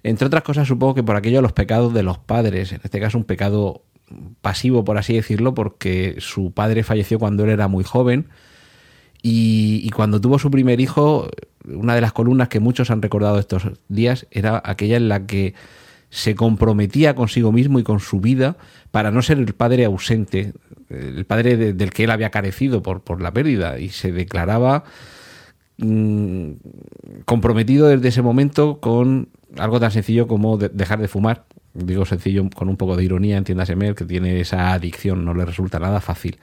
entre 0.02 0.26
otras 0.26 0.42
cosas 0.42 0.68
supongo 0.68 0.94
que 0.94 1.02
por 1.02 1.16
aquello 1.16 1.42
los 1.42 1.52
pecados 1.52 1.94
de 1.94 2.02
los 2.02 2.18
padres, 2.18 2.72
en 2.72 2.80
este 2.82 3.00
caso 3.00 3.18
un 3.18 3.24
pecado 3.24 3.82
pasivo 4.40 4.84
por 4.84 4.98
así 4.98 5.14
decirlo, 5.14 5.54
porque 5.54 6.16
su 6.18 6.52
padre 6.52 6.82
falleció 6.82 7.18
cuando 7.18 7.44
él 7.44 7.50
era 7.50 7.68
muy 7.68 7.84
joven 7.84 8.28
y, 9.22 9.88
cuando 9.90 10.20
tuvo 10.20 10.38
su 10.38 10.50
primer 10.50 10.80
hijo, 10.80 11.28
una 11.66 11.94
de 11.94 12.00
las 12.00 12.12
columnas 12.12 12.48
que 12.48 12.60
muchos 12.60 12.90
han 12.90 13.02
recordado 13.02 13.38
estos 13.38 13.64
días 13.88 14.26
era 14.30 14.62
aquella 14.64 14.96
en 14.96 15.08
la 15.08 15.26
que 15.26 15.54
se 16.10 16.34
comprometía 16.34 17.14
consigo 17.14 17.52
mismo 17.52 17.78
y 17.78 17.82
con 17.82 18.00
su 18.00 18.20
vida 18.20 18.56
para 18.90 19.10
no 19.10 19.20
ser 19.20 19.38
el 19.38 19.52
padre 19.54 19.84
ausente, 19.84 20.52
el 20.88 21.24
padre 21.26 21.74
del 21.74 21.90
que 21.90 22.04
él 22.04 22.10
había 22.10 22.30
carecido 22.30 22.82
por, 22.82 23.02
por 23.02 23.20
la 23.20 23.32
pérdida 23.32 23.78
y 23.78 23.90
se 23.90 24.12
declaraba 24.12 24.84
Mm, 25.80 26.54
comprometido 27.24 27.86
desde 27.86 28.08
ese 28.08 28.20
momento 28.20 28.80
con 28.80 29.28
algo 29.56 29.78
tan 29.78 29.92
sencillo 29.92 30.26
como 30.26 30.58
dejar 30.58 31.00
de 31.00 31.08
fumar. 31.08 31.44
Digo 31.72 32.04
sencillo 32.04 32.48
con 32.54 32.68
un 32.68 32.76
poco 32.76 32.96
de 32.96 33.04
ironía, 33.04 33.36
entiéndase 33.36 33.76
Mel, 33.76 33.94
que 33.94 34.04
tiene 34.04 34.40
esa 34.40 34.72
adicción, 34.72 35.24
no 35.24 35.34
le 35.34 35.44
resulta 35.44 35.78
nada 35.78 36.00
fácil. 36.00 36.38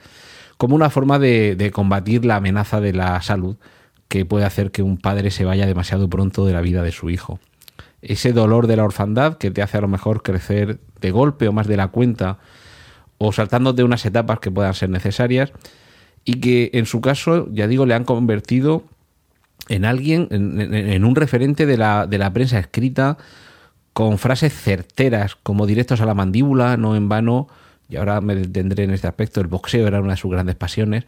Como 0.56 0.74
una 0.74 0.90
forma 0.90 1.18
de, 1.18 1.70
combatir 1.72 2.24
la 2.24 2.36
amenaza 2.36 2.80
de 2.80 2.92
la 2.92 3.20
salud 3.22 3.56
que 4.08 4.24
puede 4.24 4.44
hacer 4.44 4.70
que 4.70 4.82
un 4.82 4.96
padre 4.98 5.30
se 5.30 5.44
vaya 5.44 5.66
demasiado 5.66 6.08
pronto 6.08 6.46
de 6.46 6.52
la 6.52 6.60
vida 6.60 6.82
de 6.82 6.92
su 6.92 7.10
hijo. 7.10 7.40
Ese 8.02 8.32
dolor 8.32 8.66
de 8.66 8.76
la 8.76 8.84
orfandad 8.84 9.36
que 9.36 9.50
te 9.50 9.62
hace 9.62 9.78
a 9.78 9.80
lo 9.80 9.88
mejor 9.88 10.22
crecer 10.22 10.78
de 11.00 11.10
golpe 11.10 11.48
o 11.48 11.52
más 11.52 11.66
de 11.66 11.76
la 11.76 11.88
cuenta 11.88 12.38
o 13.18 13.32
saltándote 13.32 13.82
unas 13.82 14.04
etapas 14.06 14.38
que 14.38 14.50
puedan 14.50 14.74
ser 14.74 14.90
necesarias 14.90 15.52
y 16.24 16.40
que 16.40 16.70
en 16.74 16.86
su 16.86 17.00
caso, 17.00 17.48
ya 17.52 17.66
digo, 17.66 17.86
le 17.86 17.94
han 17.94 18.04
convertido 18.04 18.84
en 19.68 19.84
alguien, 19.84 20.28
en, 20.30 21.04
un 21.04 21.16
referente 21.16 21.66
de 21.66 21.76
la, 21.76 22.06
de 22.06 22.18
la 22.18 22.32
prensa 22.32 22.58
escrita, 22.58 23.16
con 23.92 24.18
frases 24.18 24.52
certeras, 24.52 25.36
como 25.36 25.66
directos 25.66 26.00
a 26.00 26.06
la 26.06 26.14
mandíbula, 26.14 26.76
no 26.76 26.96
en 26.96 27.08
vano, 27.08 27.48
y 27.88 27.96
ahora 27.96 28.20
me 28.20 28.34
detendré 28.34 28.84
en 28.84 28.90
este 28.90 29.06
aspecto, 29.06 29.40
el 29.40 29.46
boxeo 29.46 29.86
era 29.86 30.00
una 30.00 30.12
de 30.12 30.16
sus 30.16 30.30
grandes 30.30 30.56
pasiones, 30.56 31.04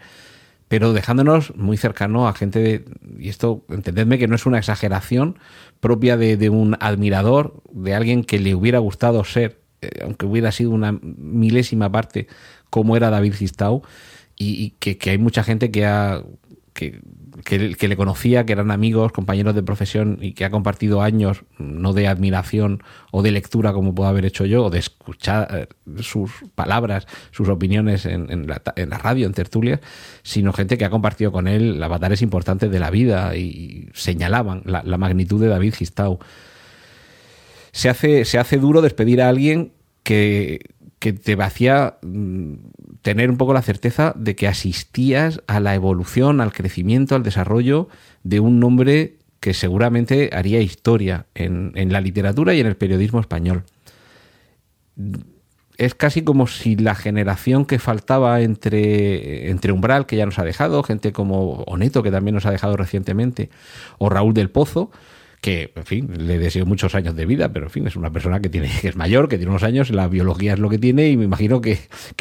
pero 0.69 0.93
dejándonos 0.93 1.57
muy 1.57 1.77
cercano 1.77 2.29
a 2.29 2.35
gente 2.35 2.61
de, 2.61 2.85
y 3.19 3.29
esto 3.29 3.65
entendedme 3.71 4.19
que 4.19 4.29
no 4.29 4.35
es 4.35 4.47
una 4.47 4.59
exageración 4.59 5.39
propia 5.81 6.17
de, 6.17 6.51
un 6.51 6.77
admirador, 6.81 7.63
de 7.73 7.95
alguien 7.95 8.23
que 8.23 8.39
le 8.39 8.55
hubiera 8.55 8.79
gustado 8.79 9.25
ser, 9.25 9.61
eh, 9.81 10.01
aunque 10.05 10.27
hubiera 10.27 10.53
sido 10.53 10.71
una 10.71 10.93
milésima 11.03 11.91
parte 11.91 12.29
como 12.71 12.97
era 12.97 13.11
David 13.11 13.35
Gistau, 13.35 13.83
y, 14.41 14.71
que, 14.79 14.99
que, 14.99 15.11
hay 15.11 15.19
mucha 15.19 15.43
gente 15.43 15.73
que 15.73 15.85
ha 15.85 16.23
que 16.73 17.01
que, 17.49 17.89
le 17.89 17.97
conocía, 17.97 18.45
que 18.45 18.53
eran 18.53 18.71
amigos, 18.71 19.11
compañeros 19.11 19.55
de 19.55 19.63
profesión 19.63 20.19
y 20.21 20.33
que 20.33 20.45
ha 20.45 20.51
compartido 20.51 21.01
años, 21.01 21.45
no 21.57 21.95
de 21.95 22.07
admiración 22.07 22.83
o 23.11 23.23
de 23.23 23.31
lectura 23.31 23.73
como 23.73 23.95
puedo 23.95 24.07
haber 24.11 24.27
hecho 24.27 24.45
yo, 24.45 24.67
o 24.67 24.71
de 24.71 24.81
escuchar 24.81 25.49
eh, 25.51 26.03
sus 26.03 26.31
palabras, 26.55 27.07
sus 27.31 27.49
opiniones 27.49 28.05
en, 28.05 28.47
la, 28.47 28.99
radio, 28.99 29.27
en 29.27 29.33
tertulias, 29.33 29.81
sino 30.23 30.53
gente 30.53 30.77
que 30.77 30.85
ha 30.85 30.91
compartido 30.91 31.33
con 31.33 31.49
él 31.49 31.81
las 31.81 31.89
batallas 31.89 32.21
importantes 32.21 32.71
de 32.71 32.81
la 32.81 32.91
vida 32.91 33.35
y 33.35 33.89
señalaban 33.95 34.61
la, 34.67 34.99
magnitud 34.99 35.41
de 35.41 35.49
David 35.49 35.75
Gistau. 35.75 36.19
Se 37.73 37.89
hace, 37.89 38.27
se 38.27 38.39
hace 38.39 38.59
duro 38.59 38.83
despedir 38.83 39.23
a 39.23 39.31
alguien 39.31 39.73
que, 40.03 40.61
que 40.99 41.13
te 41.13 41.37
vacía 41.37 41.99
mm, 42.03 42.55
tener 43.03 43.31
un 43.31 43.37
poco 43.37 43.53
la 43.53 43.63
certeza 43.63 44.13
de 44.17 44.35
que 44.35 44.49
asistías 44.49 45.43
a 45.47 45.61
la 45.61 45.75
evolución, 45.75 46.41
al 46.41 46.53
crecimiento, 46.53 47.15
al 47.15 47.23
desarrollo 47.23 47.89
de 48.25 48.41
un 48.41 48.61
nombre 48.61 49.19
que 49.41 49.55
seguramente 49.55 50.31
haría 50.33 50.61
historia 50.61 51.27
en, 51.35 51.73
la 51.93 52.01
literatura 52.01 52.55
y 52.55 52.61
en 52.61 52.67
el 52.67 52.77
periodismo 52.77 53.21
español. 53.21 53.65
Es 55.77 55.95
casi 55.95 56.23
como 56.23 56.49
si 56.49 56.75
la 56.75 56.97
generación 56.97 57.65
que 57.65 57.79
faltaba 57.79 58.41
entre, 58.41 59.49
entre 59.49 59.71
Umbral, 59.71 60.07
que 60.07 60.17
ya 60.17 60.27
nos 60.27 60.41
ha 60.41 60.45
dejado, 60.45 60.83
gente 60.83 61.13
como 61.13 61.63
Oneto, 61.63 62.03
que 62.03 62.11
también 62.11 62.35
nos 62.35 62.47
ha 62.47 62.51
dejado 62.51 62.77
recientemente, 62.77 63.49
o 63.99 64.09
Raúl 64.09 64.35
del 64.35 64.51
Pozo, 64.51 64.91
que, 65.41 65.73
en 65.75 65.85
fin, 65.85 66.27
le 66.27 66.39
deseo 66.39 66.67
muchos 66.67 66.95
años 66.95 67.15
de 67.15 67.27
vida, 67.27 67.53
pero 67.53 67.67
en 67.67 67.71
fin, 67.71 67.87
es 67.87 67.97
una 67.97 68.11
persona 68.11 68.41
que 68.41 68.49
tiene, 68.49 68.71
que 68.81 68.89
es 68.89 68.97
mayor, 68.97 69.29
que 69.29 69.37
tiene 69.37 69.51
unos 69.51 69.63
años, 69.63 69.91
la 69.91 70.09
biología 70.09 70.55
es 70.55 70.59
lo 70.59 70.69
que 70.69 70.79
tiene, 70.79 71.09
y 71.09 71.17
me 71.17 71.25
imagino 71.25 71.61
que, 71.61 71.79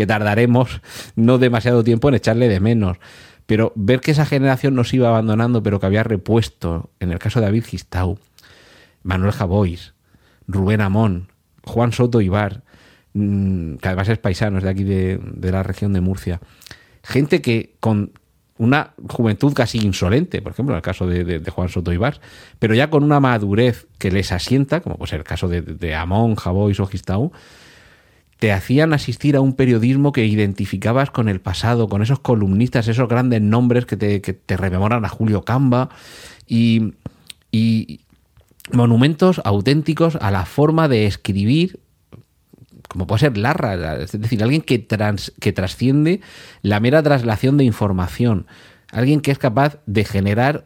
tardaremos 0.08 0.82
no 1.16 1.38
demasiado 1.38 1.84
tiempo 1.84 2.10
en 2.10 2.16
echarle 2.16 2.48
de 2.48 2.60
menos. 2.60 2.98
Pero 3.46 3.72
ver 3.76 4.02
que 4.02 4.12
esa 4.12 4.26
generación 4.26 4.76
nos 4.76 4.94
iba 4.94 5.08
abandonando, 5.08 5.64
pero 5.64 5.80
que 5.80 5.86
había 5.86 6.04
repuesto, 6.04 6.92
en 7.00 7.12
el 7.12 7.20
caso 7.20 7.40
de 7.40 7.46
David 7.46 7.64
Gistau, 7.66 8.20
Manuel 9.04 9.32
Javois, 9.32 9.94
Rubén 10.48 10.82
Amón, 10.82 11.30
Juan 11.64 11.94
Soto 11.94 12.22
Ibar, 12.22 12.64
mm, 13.14 13.76
que 13.76 13.88
además 13.88 14.10
es 14.10 14.18
paisano, 14.18 14.58
es 14.58 14.64
de 14.66 14.70
aquí 14.70 14.84
de, 14.84 15.20
de 15.24 15.52
la 15.52 15.64
región 15.64 15.94
de 15.94 16.02
Murcia. 16.02 16.42
Gente 17.04 17.42
que 17.42 17.76
con 17.80 18.12
una 18.58 18.92
juventud 19.10 19.54
casi 19.54 19.80
insolente, 19.80 20.42
por 20.42 20.52
ejemplo, 20.52 20.74
en 20.74 20.78
el 20.78 20.82
caso 20.82 21.08
de, 21.08 21.42
Juan 21.50 21.70
Soto 21.70 21.94
Ibars, 21.94 22.22
pero 22.60 22.74
ya 22.74 22.90
con 22.90 23.04
una 23.04 23.20
madurez 23.20 23.88
que 23.98 24.12
les 24.12 24.32
asienta, 24.32 24.82
como 24.82 24.98
puede 24.98 25.10
ser 25.10 25.20
el 25.20 25.26
caso 25.26 25.48
de, 25.48 25.96
Amón, 25.96 26.36
Javois 26.36 26.80
o 26.80 26.88
Gistau, 26.88 27.32
te 28.40 28.52
hacían 28.52 28.94
asistir 28.94 29.36
a 29.36 29.42
un 29.42 29.54
periodismo 29.54 30.12
que 30.12 30.26
identificabas 30.26 31.10
con 31.10 31.28
el 31.28 31.42
pasado, 31.42 31.90
con 31.90 32.02
esos 32.02 32.20
columnistas, 32.20 32.88
esos 32.88 33.08
grandes 33.08 33.42
nombres 33.42 33.86
que 33.86 33.98
te, 33.98 34.58
rememoran 34.58 35.06
a 35.06 35.10
Julio 35.10 35.44
Camba 35.44 35.90
y, 36.48 36.94
monumentos 38.74 39.40
auténticos 39.46 40.18
a 40.18 40.30
la 40.30 40.46
forma 40.46 40.90
de 40.90 41.08
escribir 41.08 41.80
como 42.88 43.08
puede 43.08 43.20
ser 43.20 43.38
Larra, 43.38 43.98
es 43.98 44.12
decir, 44.14 44.42
alguien 44.44 44.62
que, 44.62 44.88
que 44.88 45.54
trasciende 45.54 46.22
la 46.62 46.80
mera 46.80 47.04
traslación 47.04 47.58
de 47.58 47.64
información, 47.64 48.48
alguien 48.92 49.22
que 49.22 49.32
es 49.32 49.38
capaz 49.38 49.80
de 49.86 50.06
generar 50.06 50.66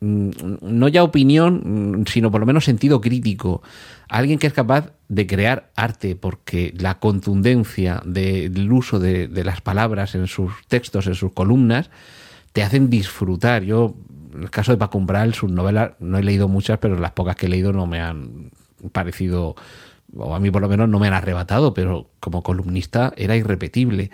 mm, 0.00 0.30
no 0.60 0.88
ya 0.88 1.02
opinión, 1.02 2.02
mm, 2.02 2.06
sino 2.06 2.30
por 2.30 2.40
lo 2.40 2.46
menos 2.46 2.64
sentido 2.64 3.00
crítico, 3.00 3.62
alguien 4.08 4.38
que 4.38 4.46
es 4.46 4.52
capaz 4.52 4.92
de 5.08 5.26
crear 5.26 5.70
arte, 5.76 6.16
porque 6.16 6.74
la 6.76 6.98
contundencia 6.98 8.02
del 8.04 8.72
uso 8.72 8.98
de, 8.98 9.28
las 9.44 9.60
palabras 9.60 10.14
en 10.14 10.26
sus 10.26 10.52
textos, 10.68 11.06
en 11.06 11.14
sus 11.14 11.32
columnas, 11.32 11.90
te 12.52 12.62
hacen 12.62 12.90
disfrutar. 12.90 13.62
Yo, 13.62 13.96
en 14.34 14.42
el 14.44 14.50
caso 14.50 14.72
de 14.72 14.78
Paco 14.78 14.98
Umbral, 14.98 15.34
sus 15.34 15.50
novelas, 15.50 15.92
no 16.00 16.18
he 16.18 16.22
leído 16.22 16.48
muchas, 16.48 16.78
pero 16.78 16.98
las 16.98 17.12
pocas 17.12 17.36
que 17.36 17.46
he 17.46 17.48
leído 17.48 17.72
no 17.72 17.86
me 17.86 18.00
han 18.00 18.50
parecido, 18.92 19.56
o 20.16 20.34
a 20.34 20.40
mí 20.40 20.50
por 20.50 20.62
lo 20.62 20.68
menos 20.68 20.88
no 20.88 20.98
me 20.98 21.08
han 21.08 21.14
arrebatado, 21.14 21.74
pero 21.74 22.10
como 22.20 22.42
columnista 22.42 23.12
era 23.16 23.36
irrepetible. 23.36 24.10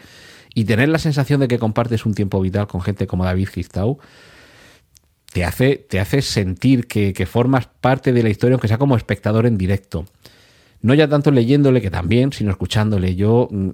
Y 0.55 0.65
tener 0.65 0.89
la 0.89 0.99
sensación 0.99 1.41
de 1.41 1.49
que 1.49 1.59
compartes 1.59 2.07
un 2.07 2.15
tiempo 2.15 2.41
vital 2.41 2.67
con 2.67 2.81
gente 2.81 3.07
como 3.07 3.25
David 3.25 3.49
Gistau, 3.49 3.99
te 5.33 5.45
hace, 5.45 5.77
te 5.77 6.01
hace 6.01 6.23
sentir 6.23 6.87
que, 6.87 7.27
formas 7.27 7.69
parte 7.81 8.13
de 8.13 8.23
la 8.23 8.31
historia, 8.31 8.55
aunque 8.55 8.69
sea 8.69 8.79
como 8.79 8.97
espectador 8.97 9.47
en 9.47 9.57
directo. 9.57 10.05
No 10.83 10.95
ya 10.95 11.09
tanto 11.09 11.31
leyéndole, 11.31 11.83
que 11.83 11.91
también, 11.91 12.33
sino 12.33 12.51
escuchándole. 12.51 13.15
Yo 13.15 13.49
mm, 13.51 13.71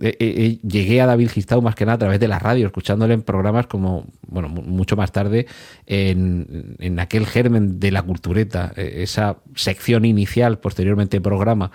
llegué 0.66 1.00
a 1.00 1.06
David 1.06 1.30
Gistau 1.30 1.62
más 1.62 1.76
que 1.76 1.87
nada 1.87 1.95
a 1.95 1.99
través 1.99 2.21
de 2.21 2.28
la 2.28 2.40
radio, 2.40 2.66
escuchándole 2.66 3.14
en 3.14 3.23
programas 3.23 3.68
como, 3.68 4.06
bueno, 4.26 4.49
mucho 4.49 4.97
más 4.97 5.12
tarde, 5.12 5.47
en, 5.87 6.75
en 6.78 6.99
aquel 6.99 7.26
germen 7.26 7.78
de 7.78 7.92
la 7.92 8.02
cultureta, 8.02 8.73
e, 8.76 9.02
esa 9.02 9.38
sección 9.54 10.04
inicial, 10.04 10.59
posteriormente 10.59 11.21
programa, 11.21 11.71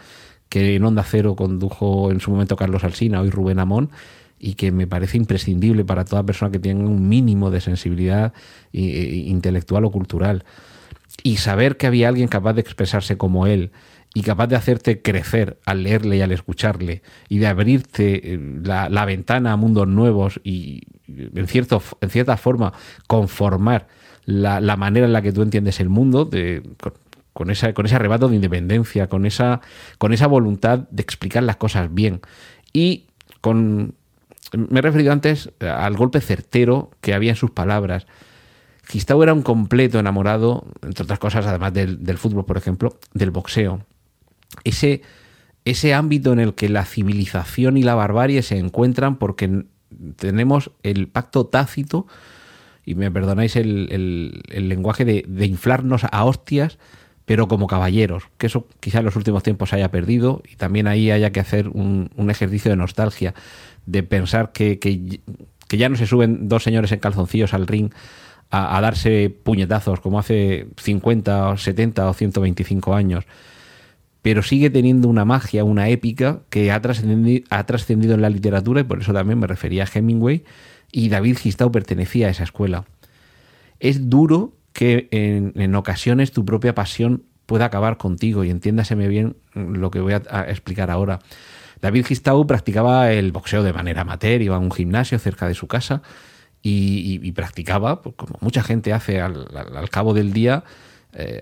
que 0.51 0.75
en 0.75 0.83
Onda 0.83 1.03
Cero 1.03 1.37
condujo 1.37 2.11
en 2.11 2.19
su 2.19 2.29
momento 2.29 2.57
Carlos 2.57 2.83
Alsina, 2.83 3.21
hoy 3.21 3.29
Rubén 3.29 3.57
Amón, 3.57 3.89
y 4.37 4.55
que 4.55 4.73
me 4.73 4.85
parece 4.85 5.15
imprescindible 5.15 5.85
para 5.85 6.03
toda 6.03 6.23
persona 6.23 6.51
que 6.51 6.59
tenga 6.59 6.83
un 6.83 7.07
mínimo 7.07 7.51
de 7.51 7.61
sensibilidad 7.61 8.33
intelectual 8.73 9.85
o 9.85 9.91
cultural. 9.91 10.43
Y 11.23 11.37
saber 11.37 11.77
que 11.77 11.87
había 11.87 12.09
alguien 12.09 12.27
capaz 12.27 12.51
de 12.51 12.61
expresarse 12.61 13.15
como 13.17 13.47
él 13.47 13.71
y 14.13 14.23
capaz 14.23 14.47
de 14.47 14.57
hacerte 14.57 15.01
crecer 15.01 15.57
al 15.65 15.83
leerle 15.83 16.17
y 16.17 16.21
al 16.21 16.33
escucharle 16.33 17.01
y 17.29 17.37
de 17.37 17.47
abrirte 17.47 18.33
eh, 18.33 18.39
la, 18.61 19.05
ventana 19.05 19.53
a 19.53 19.55
mundos 19.55 19.87
nuevos 19.87 20.41
y 20.43 20.81
en, 21.07 21.47
cierto, 21.47 21.81
en 22.01 22.09
cierta 22.09 22.35
forma 22.35 22.73
conformar 23.07 23.87
la, 24.25 24.59
manera 24.75 25.05
en 25.05 25.13
la 25.13 25.21
que 25.21 25.31
tú 25.31 25.43
entiendes 25.43 25.79
el 25.79 25.87
mundo 25.87 26.25
de, 26.25 26.61
con, 27.33 27.49
esa, 27.49 27.73
con 27.73 27.85
ese 27.85 27.95
arrebato 27.95 28.27
de 28.27 28.35
independencia, 28.35 29.07
con 29.07 29.25
esa, 29.25 29.61
con 29.97 30.13
esa 30.13 30.27
voluntad 30.27 30.79
de 30.89 31.01
explicar 31.01 31.43
las 31.43 31.57
cosas 31.57 31.93
bien 31.93 32.21
y 32.73 33.05
con 33.41 33.95
me 34.53 34.79
he 34.79 34.81
referido 34.81 35.11
antes 35.11 35.49
al 35.59 35.95
golpe 35.95 36.19
certero 36.19 36.91
que 36.99 37.13
había 37.13 37.31
en 37.31 37.35
sus 37.37 37.51
palabras. 37.51 38.05
Gistau 38.87 39.23
era 39.23 39.33
un 39.33 39.43
completo 39.43 39.99
enamorado, 39.99 40.65
entre 40.81 41.03
otras 41.03 41.19
cosas, 41.19 41.45
además 41.45 41.73
del, 41.73 42.17
fútbol, 42.17 42.45
por 42.45 42.57
ejemplo, 42.57 42.99
del 43.13 43.31
boxeo. 43.31 43.85
Ese, 44.65 45.01
ese 45.63 45.93
ámbito 45.93 46.33
en 46.33 46.39
el 46.39 46.53
que 46.53 46.67
la 46.67 46.83
civilización 46.83 47.77
y 47.77 47.83
la 47.83 47.95
barbarie 47.95 48.41
se 48.41 48.57
encuentran 48.57 49.17
porque 49.17 49.63
tenemos 50.17 50.71
el 50.83 51.07
pacto 51.07 51.45
tácito, 51.45 52.07
y 52.83 52.95
me 52.95 53.11
perdonáis 53.11 53.55
el, 53.55 54.43
lenguaje 54.49 55.05
de, 55.05 55.45
inflarnos 55.45 56.03
a 56.11 56.25
hostias, 56.25 56.77
pero 57.25 57.47
como 57.47 57.67
caballeros, 57.67 58.23
que 58.37 58.47
eso 58.47 58.67
quizá 58.79 58.99
en 58.99 59.05
los 59.05 59.15
últimos 59.15 59.43
tiempos 59.43 59.73
haya 59.73 59.91
perdido 59.91 60.41
y 60.51 60.55
también 60.55 60.87
ahí 60.87 61.11
haya 61.11 61.31
que 61.31 61.39
hacer 61.39 61.69
un, 61.69 62.09
un 62.15 62.29
ejercicio 62.29 62.71
de 62.71 62.77
nostalgia 62.77 63.33
de 63.85 64.03
pensar 64.03 64.51
que, 64.51 64.79
que, 64.79 65.19
ya 65.77 65.89
no 65.89 65.95
se 65.95 66.05
suben 66.05 66.47
dos 66.49 66.63
señores 66.63 66.91
en 66.91 66.99
calzoncillos 66.99 67.53
al 67.53 67.67
ring 67.67 67.91
a, 68.49 68.79
darse 68.81 69.29
puñetazos 69.29 70.01
como 70.01 70.19
hace 70.19 70.67
50 70.77 71.49
o 71.49 71.57
70 71.57 72.09
o 72.09 72.13
125 72.13 72.93
años, 72.93 73.23
pero 74.21 74.43
sigue 74.43 74.69
teniendo 74.69 75.07
una 75.07 75.23
magia, 75.23 75.63
una 75.63 75.87
épica 75.87 76.41
que 76.49 76.71
ha 76.71 76.81
trascendido, 76.81 77.45
ha 77.49 77.65
trascendido 77.65 78.13
en 78.13 78.21
la 78.21 78.29
literatura 78.29 78.81
y 78.81 78.83
por 78.83 79.01
eso 79.01 79.13
también 79.13 79.39
me 79.39 79.47
refería 79.47 79.85
a 79.85 79.87
Hemingway 79.91 80.43
y 80.91 81.07
David 81.07 81.37
Gistau 81.37 81.71
pertenecía 81.71 82.27
a 82.27 82.31
esa 82.31 82.43
escuela. 82.43 82.85
Es 83.79 84.09
duro 84.09 84.53
que 84.73 85.07
en, 85.11 85.53
en 85.55 85.75
ocasiones 85.75 86.31
tu 86.31 86.45
propia 86.45 86.73
pasión 86.75 87.23
pueda 87.45 87.65
acabar 87.65 87.97
contigo 87.97 88.43
y 88.43 88.49
entiéndaseme 88.49 89.07
bien 89.07 89.35
lo 89.53 89.91
que 89.91 89.99
voy 89.99 90.13
a 90.13 90.45
explicar 90.49 90.89
ahora. 90.89 91.19
David 91.81 92.05
Gistau 92.05 92.45
practicaba 92.45 93.11
el 93.11 93.31
boxeo 93.31 93.63
de 93.63 93.73
manera 93.73 94.01
amateur, 94.01 94.41
iba 94.41 94.55
a 94.55 94.59
un 94.59 94.71
gimnasio 94.71 95.17
cerca 95.19 95.47
de 95.47 95.55
su 95.55 95.67
casa 95.67 96.01
y, 96.61 97.31
practicaba, 97.31 98.01
pues, 98.01 98.15
como 98.15 98.37
mucha 98.39 98.61
gente 98.61 98.93
hace 98.93 99.19
al, 99.19 99.89
cabo 99.89 100.13
del 100.13 100.31
día, 100.31 100.63
eh, 101.13 101.41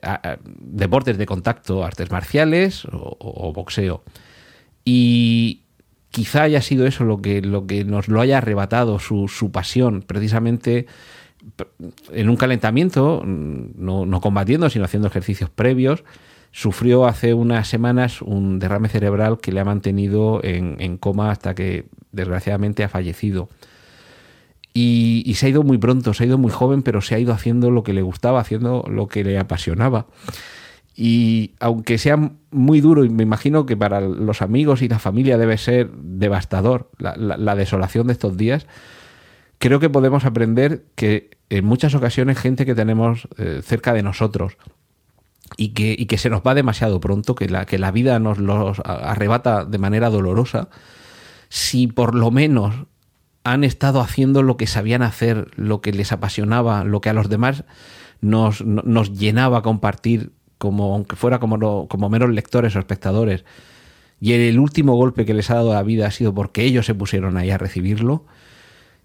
deportes 0.60 1.18
de 1.18 1.26
contacto, 1.26 1.84
artes 1.84 2.10
marciales 2.10 2.88
o, 2.92 3.52
boxeo. 3.54 4.04
Y 4.86 5.64
quizá 6.10 6.44
haya 6.44 6.62
sido 6.62 6.88
eso 6.88 7.04
lo 7.04 7.22
que, 7.22 7.42
lo 7.42 7.68
que 7.68 7.84
nos 7.84 8.08
lo 8.08 8.22
haya 8.22 8.38
arrebatado, 8.38 8.98
su, 9.00 9.28
su 9.28 9.52
pasión, 9.52 10.04
precisamente 10.04 10.88
en 12.12 12.30
un 12.30 12.36
calentamiento, 12.36 13.24
no, 13.26 14.06
no 14.06 14.22
combatiendo, 14.22 14.70
sino 14.70 14.86
haciendo 14.86 15.08
ejercicios 15.08 15.50
previos 15.50 16.04
sufrió 16.52 17.06
hace 17.06 17.34
unas 17.34 17.68
semanas 17.68 18.22
un 18.22 18.60
derrame 18.60 18.90
cerebral 18.90 19.40
que 19.40 19.52
le 19.52 19.60
ha 19.60 19.66
mantenido 19.66 20.42
en, 20.44 20.98
coma 20.98 21.32
hasta 21.32 21.54
que 21.54 21.86
desgraciadamente 22.12 22.84
ha 22.84 22.90
fallecido. 22.90 23.50
Y, 24.74 25.34
se 25.36 25.48
ha 25.48 25.50
ido 25.50 25.64
muy 25.64 25.78
pronto, 25.78 26.14
se 26.14 26.24
ha 26.24 26.28
ido 26.28 26.38
muy 26.38 26.52
joven, 26.52 26.84
pero 26.84 27.02
se 27.02 27.16
ha 27.16 27.20
ido 27.20 27.34
haciendo 27.34 27.70
lo 27.72 27.84
que 27.84 27.94
le 27.94 28.02
gustaba, 28.02 28.40
haciendo 28.40 28.86
lo 28.88 29.08
que 29.08 29.24
le 29.24 29.38
apasionaba. 29.38 30.08
Y 30.96 31.52
aunque 31.60 31.98
sea 31.98 32.18
muy 32.52 32.82
duro, 32.82 33.04
y 33.04 33.10
me 33.10 33.24
imagino 33.24 33.66
que 33.66 33.76
para 33.76 34.00
los 34.00 34.42
amigos 34.42 34.82
y 34.82 34.88
la 34.88 35.00
familia 35.00 35.38
debe 35.38 35.58
ser 35.58 35.92
devastador 35.92 36.92
la, 36.98 37.56
desolación 37.56 38.08
de 38.08 38.14
estos 38.14 38.38
días, 38.38 38.68
creo 39.60 39.80
que 39.80 39.90
podemos 39.90 40.26
aprender 40.26 40.86
que 40.96 41.38
en 41.50 41.66
muchas 41.66 41.94
ocasiones 41.94 42.40
gente 42.40 42.66
que 42.66 42.76
tenemos 42.76 43.28
eh, 43.38 43.62
cerca 43.64 43.94
de 43.94 44.04
nosotros, 44.04 44.58
y 45.58 45.70
que, 45.70 45.96
y 45.98 46.06
que 46.06 46.18
se 46.18 46.30
nos 46.30 46.42
va 46.42 46.54
demasiado 46.54 47.00
pronto, 47.00 47.36
que 47.36 47.50
la, 47.50 47.66
que 47.66 47.78
la 47.80 47.92
vida 47.92 48.20
nos 48.20 48.38
los 48.38 48.80
arrebata 48.86 49.66
de 49.66 49.78
manera 49.78 50.10
dolorosa, 50.10 50.70
si 51.50 51.88
por 51.88 52.16
lo 52.16 52.32
menos 52.32 52.86
han 53.44 53.64
estado 53.64 54.02
haciendo 54.02 54.44
lo 54.44 54.58
que 54.58 54.68
sabían 54.68 55.02
hacer, 55.02 55.50
lo 55.56 55.82
que 55.82 55.92
les 55.92 56.12
apasionaba, 56.12 56.84
lo 56.84 57.02
que 57.02 57.10
a 57.10 57.14
los 57.14 57.30
demás 57.30 57.64
nos, 58.22 58.64
nos 58.64 59.18
llenaba 59.18 59.64
compartir, 59.64 60.32
como, 60.58 60.94
aunque 60.94 61.16
fuera 61.16 61.40
como, 61.40 61.88
como 61.88 62.10
meros 62.10 62.30
lectores 62.30 62.76
o 62.76 62.80
espectadores, 62.80 63.46
y 64.22 64.34
el 64.34 64.60
último 64.60 64.96
golpe 64.96 65.26
que 65.26 65.34
les 65.34 65.50
ha 65.50 65.56
dado 65.56 65.74
la 65.74 65.84
vida 65.84 66.06
ha 66.08 66.12
sido 66.12 66.34
porque 66.34 66.64
ellos 66.64 66.86
se 66.86 66.94
pusieron 66.94 67.38
ahí 67.38 67.50
a 67.52 67.58
recibirlo, 67.58 68.26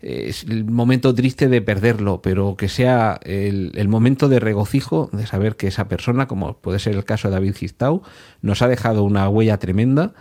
es 0.04 0.44
el 0.44 0.66
momento 0.66 1.14
triste 1.14 1.48
de 1.48 1.62
perderlo, 1.62 2.20
pero 2.20 2.56
que 2.56 2.68
sea 2.68 3.18
el, 3.22 3.88
momento 3.88 4.28
de 4.28 4.38
regocijo 4.38 5.08
de 5.12 5.26
saber 5.26 5.56
que 5.56 5.66
esa 5.66 5.88
persona, 5.88 6.28
como 6.28 6.58
puede 6.58 6.78
ser 6.78 6.94
el 6.94 7.04
caso 7.04 7.28
de 7.28 7.34
David 7.34 7.54
Gistau, 7.54 8.02
nos 8.42 8.60
ha 8.60 8.68
dejado 8.68 9.02
una 9.02 9.26
huella 9.30 9.56
tremenda. 9.58 10.12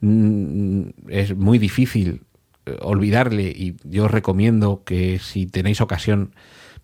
Mm, 0.00 0.90
es 1.08 1.36
muy 1.36 1.58
difícil 1.58 2.22
eh, 2.66 2.76
olvidarle 2.82 3.48
y 3.48 3.74
yo 3.82 4.04
os 4.04 4.10
recomiendo 4.12 4.84
que 4.84 5.18
si 5.18 5.46
tenéis 5.46 5.80
ocasión 5.80 6.34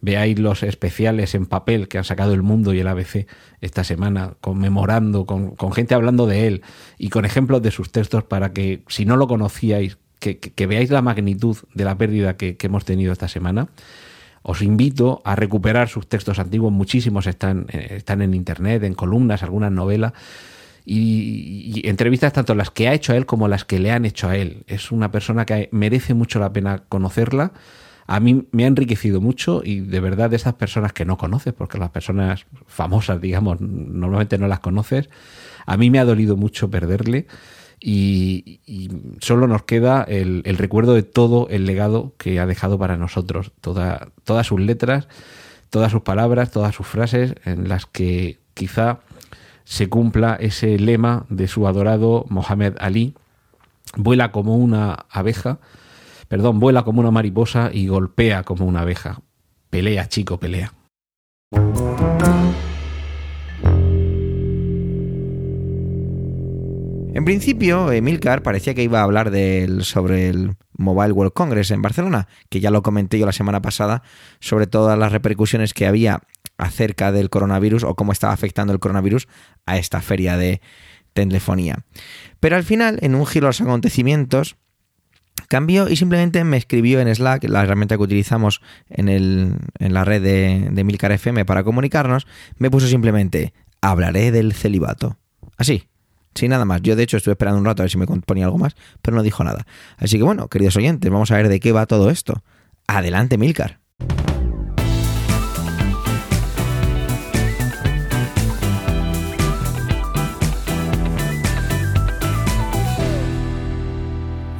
veáis 0.00 0.36
los 0.40 0.64
especiales 0.64 1.36
en 1.36 1.46
papel 1.46 1.86
que 1.86 1.98
han 1.98 2.04
sacado 2.04 2.34
el 2.34 2.42
mundo 2.42 2.74
y 2.74 2.80
el 2.80 2.88
ABC 2.88 3.28
esta 3.60 3.84
semana, 3.84 4.34
conmemorando, 4.40 5.26
con, 5.26 5.54
con 5.54 5.72
gente 5.72 5.94
hablando 5.94 6.26
de 6.26 6.48
él 6.48 6.62
y 6.98 7.10
con 7.10 7.24
ejemplos 7.24 7.62
de 7.62 7.70
sus 7.70 7.92
textos 7.92 8.24
para 8.24 8.52
que 8.52 8.82
si 8.88 9.04
no 9.04 9.16
lo 9.16 9.28
conocíais, 9.28 9.98
que, 10.18 10.66
veáis 10.66 10.90
la 10.90 11.02
magnitud 11.02 11.56
de 11.74 11.84
la 11.84 11.96
pérdida 11.96 12.36
que, 12.36 12.56
hemos 12.60 12.84
tenido 12.84 13.12
esta 13.12 13.28
semana. 13.28 13.68
Os 14.42 14.62
invito 14.62 15.20
a 15.24 15.36
recuperar 15.36 15.88
sus 15.88 16.08
textos 16.08 16.38
antiguos, 16.38 16.72
muchísimos 16.72 17.26
están, 17.26 17.66
eh, 17.70 17.94
están 17.96 18.22
en 18.22 18.34
internet, 18.34 18.82
en 18.84 18.94
columnas, 18.94 19.42
algunas 19.42 19.72
novelas. 19.72 20.12
Y, 20.84 21.82
entrevistas 21.86 22.32
tanto 22.32 22.54
las 22.54 22.70
que 22.70 22.88
ha 22.88 22.94
hecho 22.94 23.12
a 23.12 23.16
él 23.16 23.26
como 23.26 23.46
las 23.46 23.64
que 23.64 23.78
le 23.78 23.90
han 23.90 24.04
hecho 24.04 24.28
a 24.28 24.36
él. 24.36 24.64
Es 24.66 24.90
una 24.90 25.10
persona 25.10 25.44
que 25.44 25.68
merece 25.70 26.14
mucho 26.14 26.38
la 26.38 26.52
pena 26.52 26.84
conocerla, 26.88 27.52
a 28.10 28.20
mí 28.20 28.46
me 28.52 28.64
ha 28.64 28.68
enriquecido 28.68 29.20
mucho 29.20 29.60
y 29.62 29.80
de 29.80 30.00
verdad 30.00 30.30
de 30.30 30.36
esas 30.36 30.54
personas 30.54 30.94
que 30.94 31.04
no 31.04 31.18
conoces, 31.18 31.52
porque 31.52 31.76
las 31.76 31.90
personas 31.90 32.46
famosas, 32.66 33.20
digamos, 33.20 33.60
normalmente 33.60 34.38
no 34.38 34.48
las 34.48 34.60
conoces, 34.60 35.10
a 35.66 35.76
mí 35.76 35.90
me 35.90 35.98
ha 35.98 36.06
dolido 36.06 36.34
mucho 36.34 36.70
perderle 36.70 37.26
y, 37.80 38.90
solo 39.20 39.46
nos 39.46 39.62
queda 39.62 40.02
el, 40.02 40.42
recuerdo 40.56 40.94
de 40.94 41.02
todo 41.02 41.48
el 41.50 41.66
legado 41.66 42.14
que 42.18 42.40
ha 42.40 42.46
dejado 42.46 42.78
para 42.78 42.96
nosotros, 42.96 43.52
toda, 43.60 44.08
todas 44.24 44.46
sus 44.46 44.60
letras, 44.60 45.08
todas 45.70 45.92
sus 45.92 46.02
palabras, 46.02 46.50
todas 46.50 46.74
sus 46.74 46.86
frases 46.86 47.34
en 47.44 47.68
las 47.68 47.86
que 47.86 48.38
quizá 48.54 49.00
se 49.64 49.88
cumpla 49.88 50.36
ese 50.40 50.78
lema 50.78 51.26
de 51.28 51.46
su 51.46 51.68
adorado 51.68 52.24
Mohamed 52.28 52.74
Ali, 52.78 53.14
vuela 53.96 54.32
como 54.32 54.56
una 54.56 55.06
abeja, 55.10 55.58
perdón, 56.28 56.58
vuela 56.58 56.84
como 56.84 57.00
una 57.00 57.10
mariposa 57.10 57.70
y 57.72 57.86
golpea 57.86 58.44
como 58.44 58.64
una 58.64 58.80
abeja. 58.80 59.20
Pelea, 59.70 60.08
chico, 60.08 60.38
pelea. 60.38 60.72
En 67.18 67.24
principio, 67.24 67.90
Emilcar 67.90 68.44
parecía 68.44 68.74
que 68.74 68.84
iba 68.84 69.00
a 69.00 69.02
hablar 69.02 69.32
sobre 69.80 70.28
el 70.28 70.54
Mobile 70.74 71.10
World 71.10 71.32
Congress 71.32 71.72
en 71.72 71.82
Barcelona, 71.82 72.28
que 72.48 72.60
ya 72.60 72.70
lo 72.70 72.84
comenté 72.84 73.18
yo 73.18 73.26
la 73.26 73.32
semana 73.32 73.60
pasada, 73.60 74.04
sobre 74.38 74.68
todas 74.68 74.96
las 74.96 75.10
repercusiones 75.10 75.74
que 75.74 75.88
había 75.88 76.20
acerca 76.58 77.10
del 77.10 77.28
coronavirus 77.28 77.82
o 77.82 77.96
cómo 77.96 78.12
estaba 78.12 78.32
afectando 78.32 78.72
el 78.72 78.78
coronavirus 78.78 79.26
a 79.66 79.78
esta 79.78 80.00
feria 80.00 80.36
de 80.36 80.60
telefonía. 81.12 81.84
Pero 82.38 82.54
al 82.54 82.62
final, 82.62 83.00
en 83.02 83.16
un 83.16 83.26
giro 83.26 83.46
de 83.46 83.48
los 83.48 83.60
acontecimientos, 83.62 84.54
cambió 85.48 85.88
y 85.88 85.96
simplemente 85.96 86.44
me 86.44 86.56
escribió 86.56 87.00
en 87.00 87.12
Slack, 87.12 87.42
la 87.48 87.64
herramienta 87.64 87.96
que 87.96 88.02
utilizamos 88.04 88.60
en, 88.90 89.08
el, 89.08 89.56
en 89.80 89.92
la 89.92 90.04
red 90.04 90.22
de, 90.22 90.68
de 90.70 90.84
Milcar 90.84 91.10
FM 91.10 91.44
para 91.44 91.64
comunicarnos, 91.64 92.28
me 92.58 92.70
puso 92.70 92.86
simplemente, 92.86 93.54
hablaré 93.80 94.30
del 94.30 94.52
celibato. 94.52 95.16
Así, 95.56 95.87
sin 96.38 96.50
nada 96.50 96.64
más. 96.64 96.80
Yo 96.82 96.96
de 96.96 97.02
hecho 97.02 97.16
estuve 97.16 97.32
esperando 97.32 97.58
un 97.58 97.64
rato 97.64 97.82
a 97.82 97.84
ver 97.84 97.90
si 97.90 97.98
me 97.98 98.06
ponía 98.06 98.46
algo 98.46 98.58
más, 98.58 98.74
pero 99.02 99.16
no 99.16 99.22
dijo 99.22 99.44
nada. 99.44 99.66
Así 99.96 100.16
que 100.16 100.24
bueno, 100.24 100.48
queridos 100.48 100.76
oyentes, 100.76 101.10
vamos 101.10 101.30
a 101.30 101.36
ver 101.36 101.48
de 101.48 101.60
qué 101.60 101.72
va 101.72 101.86
todo 101.86 102.10
esto. 102.10 102.42
Adelante, 102.86 103.36
Milcar. 103.36 103.80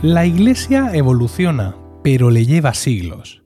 La 0.03 0.25
Iglesia 0.25 0.91
evoluciona, 0.95 1.75
pero 2.05 2.31
le 2.31 2.47
lleva 2.47 2.73
siglos. 2.73 3.38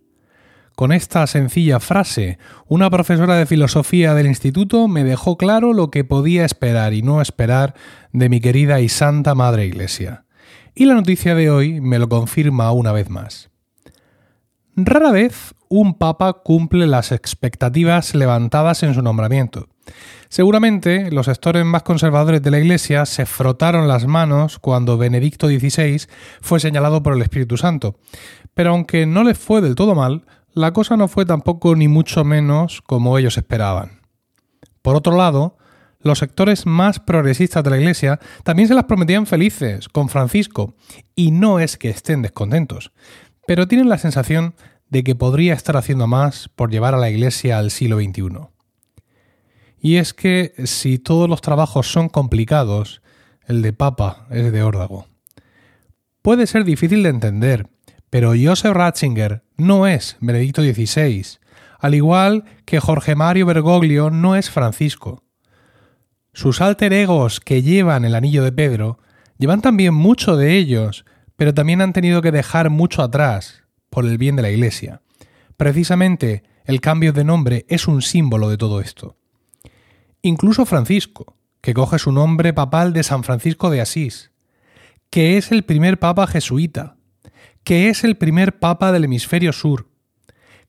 Con 0.83 0.91
esta 0.91 1.29
sencilla 1.29 1.79
frase, 1.79 2.39
una 2.67 2.91
profesora 2.91 3.37
de 3.37 3.47
filosofía 3.47 4.15
del 4.15 4.27
instituto 4.27 4.89
me 4.89 5.05
dejó 5.05 5.39
claro 5.39 5.75
lo 5.75 5.93
que 5.93 6.03
podía 6.03 6.45
esperar 6.45 6.93
y 6.93 7.03
no 7.03 7.23
esperar 7.23 7.77
de 8.11 8.29
mi 8.29 8.41
querida 8.41 8.81
y 8.81 8.89
santa 8.89 9.37
Madre 9.37 9.65
Iglesia. 9.65 10.25
Y 10.75 10.87
la 10.87 10.95
noticia 10.95 11.37
de 11.37 11.51
hoy 11.51 11.81
me 11.81 12.01
lo 12.01 12.09
confirma 12.09 12.73
una 12.73 12.91
vez 12.91 13.11
más. 13.11 13.51
Rara 14.75 15.13
vez 15.13 15.55
un 15.69 15.99
papa 15.99 16.33
cumple 16.33 16.89
las 16.89 17.13
expectativas 17.13 18.17
levantadas 18.17 18.83
en 18.83 18.95
su 18.95 19.03
nombramiento. 19.03 19.69
Seguramente 20.31 21.13
los 21.13 21.27
sectores 21.27 21.65
más 21.65 21.85
conservadores 21.85 22.43
de 22.43 22.51
la 22.51 22.59
Iglesia 22.59 23.07
se 23.07 23.25
frotaron 23.25 23.87
las 23.87 24.07
manos 24.07 24.59
cuando 24.59 24.99
Benedicto 24.99 25.47
XVI 25.47 26.09
fue 26.41 26.59
señalado 26.59 27.05
por 27.05 27.15
el 27.15 27.23
Espíritu 27.23 27.57
Santo, 27.57 27.99
pero 28.55 28.71
aunque 28.71 29.07
no 29.07 29.23
les 29.23 29.39
fue 29.39 29.61
del 29.61 29.77
todo 29.77 29.95
mal, 29.95 30.25
la 30.55 30.73
cosa 30.73 30.97
no 30.97 31.09
fue 31.09 31.25
tampoco 31.25 31.75
ni 31.77 31.89
mucho 31.89 32.25
menos 32.25 32.83
como 32.83 33.19
ellos 33.19 33.37
esperaban. 33.39 34.01
Por 34.83 34.97
otro 34.97 35.17
lado, 35.17 35.57
los 36.01 36.19
sectores 36.19 36.67
más 36.67 36.99
progresistas 36.99 37.63
de 37.63 37.71
la 37.71 37.79
Iglesia 37.79 38.19
también 38.43 38.69
se 38.69 38.75
las 38.75 38.85
prometían 38.85 39.27
felices 39.27 39.89
con 39.89 40.09
Francisco, 40.09 40.75
y 41.15 41.31
no 41.31 41.61
es 41.61 41.77
que 41.77 41.91
estén 41.91 42.23
descontentos, 42.23 42.93
pero 43.47 43.69
tienen 43.69 43.89
la 43.89 43.99
sensación 43.99 44.55
de 44.89 45.05
que 45.05 45.15
podría 45.15 45.55
estar 45.55 45.77
haciendo 45.77 46.07
más 46.07 46.49
por 46.49 46.71
llevar 46.71 46.95
a 46.95 46.99
la 46.99 47.11
Iglesia 47.11 47.59
al 47.59 47.71
siglo 47.71 47.99
XXI. 47.99 48.49
Y 49.81 49.97
es 49.97 50.13
que 50.13 50.55
si 50.65 50.99
todos 50.99 51.29
los 51.29 51.41
trabajos 51.41 51.91
son 51.91 52.09
complicados, 52.09 53.03
el 53.47 53.63
de 53.63 53.73
Papa 53.73 54.27
es 54.31 54.53
de 54.53 54.63
órdago. 54.63 55.07
Puede 56.21 56.47
ser 56.47 56.65
difícil 56.65 57.03
de 57.03 57.09
entender, 57.09 57.69
pero 58.13 58.35
Joseph 58.39 58.75
Ratzinger 58.75 59.43
no 59.57 59.87
es 59.87 60.19
Benedicto 60.21 60.61
XVI, 60.61 61.39
al 61.79 61.95
igual 61.95 62.45
que 62.67 62.79
Jorge 62.79 63.15
Mario 63.15 63.47
Bergoglio 63.47 64.11
no 64.11 64.37
es 64.37 64.51
Francisco. 64.51 65.25
Sus 66.35 66.61
alter 66.61 66.93
egos 66.93 67.41
que 67.41 67.63
llevan 67.63 68.05
el 68.05 68.15
anillo 68.15 68.45
de 68.45 68.53
Pedro 68.53 68.99
llevan 69.39 69.63
también 69.63 69.95
mucho 69.95 70.37
de 70.37 70.59
ellos, 70.59 71.07
pero 71.37 71.55
también 71.55 71.81
han 71.81 71.95
tenido 71.95 72.21
que 72.21 72.33
dejar 72.33 72.69
mucho 72.69 73.03
atrás 73.03 73.65
por 73.89 74.05
el 74.05 74.19
bien 74.19 74.37
de 74.37 74.43
la 74.43 74.51
Iglesia. 74.51 75.01
Precisamente 75.57 76.43
el 76.67 76.83
cambio 76.83 77.15
de 77.15 77.25
nombre 77.25 77.65
es 77.71 77.89
un 77.89 78.03
símbolo 78.03 78.51
de 78.51 78.59
todo 78.59 78.83
esto. 78.83 79.17
Incluso 80.21 80.67
Francisco, 80.67 81.39
que 81.63 81.73
coge 81.73 81.99
su 81.99 82.13
nombre 82.13 82.53
papal 82.53 82.93
de 82.93 83.05
San 83.05 83.25
Francisco 83.25 83.71
de 83.71 83.81
Asís, 83.81 84.33
que 85.09 85.39
es 85.39 85.51
el 85.51 85.63
primer 85.63 85.99
papa 85.99 86.27
jesuita, 86.27 86.99
que 87.65 87.89
es 87.89 88.05
el 88.05 88.17
primer 88.17 88.59
papa 88.59 88.93
del 88.93 89.05
hemisferio 89.05 89.53
sur, 89.53 89.89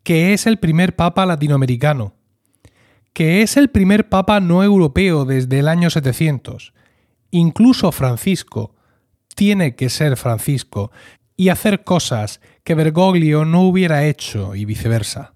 que 0.03 0.33
es 0.33 0.45
el 0.45 0.57
primer 0.57 0.95
papa 0.95 1.25
latinoamericano, 1.25 2.13
que 3.13 3.41
es 3.41 3.57
el 3.57 3.69
primer 3.69 4.09
papa 4.09 4.39
no 4.39 4.63
europeo 4.63 5.25
desde 5.25 5.59
el 5.59 5.67
año 5.67 5.89
700. 5.89 6.73
Incluso 7.31 7.91
Francisco 7.91 8.75
tiene 9.35 9.75
que 9.75 9.89
ser 9.89 10.17
Francisco 10.17 10.91
y 11.35 11.49
hacer 11.49 11.83
cosas 11.83 12.41
que 12.63 12.75
Bergoglio 12.75 13.45
no 13.45 13.61
hubiera 13.61 14.05
hecho 14.05 14.55
y 14.55 14.65
viceversa. 14.65 15.33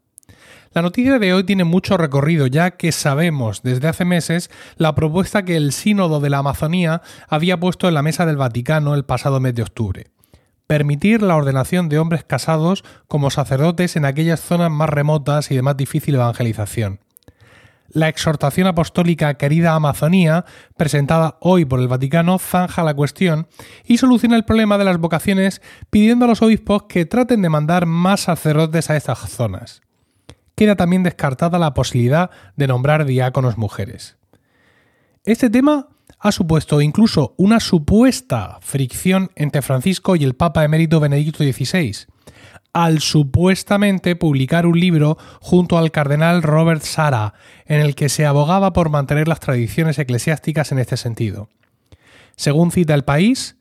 La 0.74 0.82
noticia 0.84 1.18
de 1.18 1.34
hoy 1.34 1.44
tiene 1.44 1.64
mucho 1.64 1.98
recorrido 1.98 2.46
ya 2.46 2.72
que 2.72 2.92
sabemos 2.92 3.64
desde 3.64 3.88
hace 3.88 4.06
meses 4.06 4.52
la 4.76 4.94
propuesta 4.94 5.44
que 5.44 5.56
el 5.56 5.72
Sínodo 5.72 6.20
de 6.20 6.30
la 6.30 6.40
Amazonía 6.40 7.02
había 7.28 7.60
puesto 7.60 7.88
en 7.88 7.96
la 7.96 8.04
mesa 8.04 8.28
del 8.28 8.38
Vaticano 8.38 8.94
el 8.94 9.06
pasado 9.06 9.40
mes 9.40 9.56
de 9.56 9.64
octubre. 9.64 10.17
Permitir 10.68 11.22
la 11.22 11.36
ordenación 11.36 11.90
de 11.90 11.98
hombres 11.98 12.24
casados 12.24 12.84
como 13.08 13.32
sacerdotes 13.32 13.96
en 13.96 14.06
aquellas 14.06 14.42
zonas 14.42 14.70
más 14.70 14.90
remotas 14.90 15.50
y 15.50 15.56
de 15.56 15.62
más 15.62 15.78
difícil 15.78 16.16
evangelización. 16.16 17.00
La 17.90 18.10
exhortación 18.10 18.68
apostólica 18.68 19.36
Querida 19.36 19.74
Amazonía, 19.74 20.44
presentada 20.76 21.38
hoy 21.40 21.64
por 21.64 21.80
el 21.80 21.88
Vaticano, 21.88 22.38
zanja 22.38 22.84
la 22.84 22.94
cuestión 22.94 23.48
y 23.86 23.98
soluciona 23.98 24.36
el 24.36 24.44
problema 24.44 24.78
de 24.78 24.84
las 24.84 24.98
vocaciones 24.98 25.62
pidiendo 25.90 26.26
a 26.26 26.28
los 26.28 26.42
obispos 26.42 26.84
que 26.84 27.06
traten 27.06 27.42
de 27.42 27.50
mandar 27.50 27.86
más 27.86 28.20
sacerdotes 28.20 28.90
a 28.90 28.98
estas 28.98 29.20
zonas 29.30 29.82
queda 30.58 30.76
también 30.76 31.04
descartada 31.04 31.60
la 31.60 31.76
posibilidad 31.76 32.32
de 32.56 32.68
nombrar 32.68 33.06
diáconos 33.06 33.60
mujeres. 33.60 34.18
Este 35.24 35.52
tema 35.52 35.90
ha 36.20 36.32
supuesto 36.32 36.82
incluso 36.82 37.34
una 37.38 37.60
supuesta 37.60 38.58
fricción 38.62 39.32
entre 39.36 39.62
Francisco 39.62 40.16
y 40.16 40.24
el 40.24 40.36
Papa 40.36 40.64
emérito 40.64 41.00
Benedicto 41.00 41.44
XVI, 41.44 42.08
al 42.74 43.00
supuestamente 43.00 44.16
publicar 44.16 44.66
un 44.66 44.80
libro 44.80 45.18
junto 45.42 45.78
al 45.78 45.92
cardenal 45.92 46.44
Robert 46.44 46.82
Sara, 46.82 47.34
en 47.66 47.82
el 47.82 47.96
que 47.96 48.10
se 48.10 48.26
abogaba 48.26 48.74
por 48.74 48.90
mantener 48.90 49.28
las 49.28 49.40
tradiciones 49.40 50.00
eclesiásticas 50.00 50.72
en 50.72 50.80
este 50.80 50.98
sentido. 50.98 51.50
Según 52.36 52.72
cita 52.72 52.94
el 52.94 53.04
país, 53.04 53.57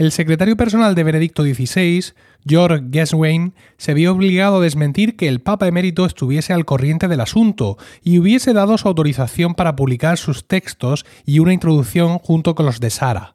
el 0.00 0.12
secretario 0.12 0.56
personal 0.56 0.94
de 0.94 1.04
Benedicto 1.04 1.42
XVI, 1.42 2.14
George 2.46 2.86
Geswain, 2.90 3.52
se 3.76 3.92
vio 3.92 4.12
obligado 4.12 4.56
a 4.56 4.60
desmentir 4.62 5.14
que 5.14 5.28
el 5.28 5.42
Papa 5.42 5.68
emérito 5.68 6.06
estuviese 6.06 6.54
al 6.54 6.64
corriente 6.64 7.06
del 7.06 7.20
asunto 7.20 7.76
y 8.02 8.18
hubiese 8.18 8.54
dado 8.54 8.78
su 8.78 8.88
autorización 8.88 9.54
para 9.54 9.76
publicar 9.76 10.16
sus 10.16 10.48
textos 10.48 11.04
y 11.26 11.38
una 11.40 11.52
introducción 11.52 12.18
junto 12.18 12.54
con 12.54 12.64
los 12.64 12.80
de 12.80 12.88
Sara. 12.88 13.34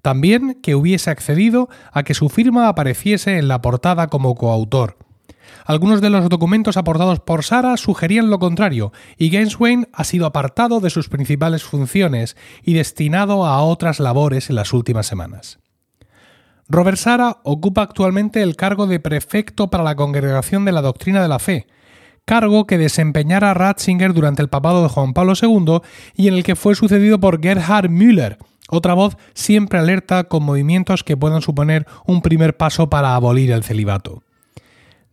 También 0.00 0.60
que 0.62 0.76
hubiese 0.76 1.10
accedido 1.10 1.68
a 1.90 2.04
que 2.04 2.14
su 2.14 2.28
firma 2.28 2.68
apareciese 2.68 3.36
en 3.38 3.48
la 3.48 3.60
portada 3.60 4.06
como 4.06 4.36
coautor. 4.36 4.96
Algunos 5.64 6.00
de 6.00 6.10
los 6.10 6.28
documentos 6.28 6.76
aportados 6.76 7.18
por 7.18 7.42
Sara 7.42 7.76
sugerían 7.76 8.30
lo 8.30 8.38
contrario, 8.38 8.92
y 9.18 9.30
Genswain 9.30 9.88
ha 9.92 10.04
sido 10.04 10.26
apartado 10.26 10.78
de 10.78 10.90
sus 10.90 11.08
principales 11.08 11.64
funciones 11.64 12.36
y 12.62 12.74
destinado 12.74 13.44
a 13.44 13.60
otras 13.64 13.98
labores 13.98 14.50
en 14.50 14.54
las 14.54 14.72
últimas 14.72 15.08
semanas. 15.08 15.59
Robert 16.70 16.98
Sara 16.98 17.38
ocupa 17.42 17.82
actualmente 17.82 18.42
el 18.42 18.54
cargo 18.54 18.86
de 18.86 19.00
prefecto 19.00 19.70
para 19.70 19.82
la 19.82 19.96
Congregación 19.96 20.64
de 20.64 20.70
la 20.70 20.82
Doctrina 20.82 21.20
de 21.20 21.26
la 21.26 21.40
Fe, 21.40 21.66
cargo 22.24 22.64
que 22.68 22.78
desempeñara 22.78 23.54
Ratzinger 23.54 24.14
durante 24.14 24.40
el 24.40 24.48
papado 24.48 24.84
de 24.84 24.88
Juan 24.88 25.12
Pablo 25.12 25.32
II 25.40 25.80
y 26.14 26.28
en 26.28 26.34
el 26.34 26.44
que 26.44 26.54
fue 26.54 26.76
sucedido 26.76 27.18
por 27.18 27.42
Gerhard 27.42 27.90
Müller, 27.90 28.38
otra 28.68 28.94
voz 28.94 29.16
siempre 29.34 29.80
alerta 29.80 30.24
con 30.24 30.44
movimientos 30.44 31.02
que 31.02 31.16
puedan 31.16 31.42
suponer 31.42 31.88
un 32.06 32.22
primer 32.22 32.56
paso 32.56 32.88
para 32.88 33.16
abolir 33.16 33.50
el 33.50 33.64
celibato. 33.64 34.22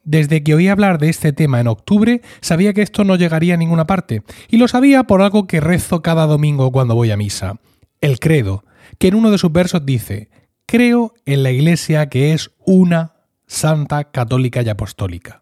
desde 0.03 0.41
que 0.41 0.53
oí 0.53 0.69
hablar 0.69 0.99
de 0.99 1.09
este 1.09 1.33
tema 1.33 1.59
en 1.59 1.67
octubre, 1.67 2.21
sabía 2.39 2.73
que 2.73 2.81
esto 2.81 3.03
no 3.03 3.17
llegaría 3.17 3.55
a 3.55 3.57
ninguna 3.57 3.87
parte, 3.87 4.21
y 4.47 4.55
lo 4.55 4.69
sabía 4.69 5.03
por 5.03 5.21
algo 5.21 5.47
que 5.47 5.59
rezo 5.59 6.01
cada 6.01 6.27
domingo 6.27 6.71
cuando 6.71 6.95
voy 6.95 7.11
a 7.11 7.17
misa, 7.17 7.59
el 7.99 8.19
credo, 8.19 8.63
que 8.99 9.09
en 9.09 9.15
uno 9.15 9.31
de 9.31 9.37
sus 9.37 9.51
versos 9.51 9.85
dice, 9.85 10.29
creo 10.67 11.13
en 11.25 11.41
la 11.41 11.51
Iglesia 11.51 12.09
que 12.09 12.33
es 12.33 12.51
una, 12.59 13.13
santa, 13.47 14.11
católica 14.11 14.61
y 14.61 14.69
apostólica. 14.69 15.41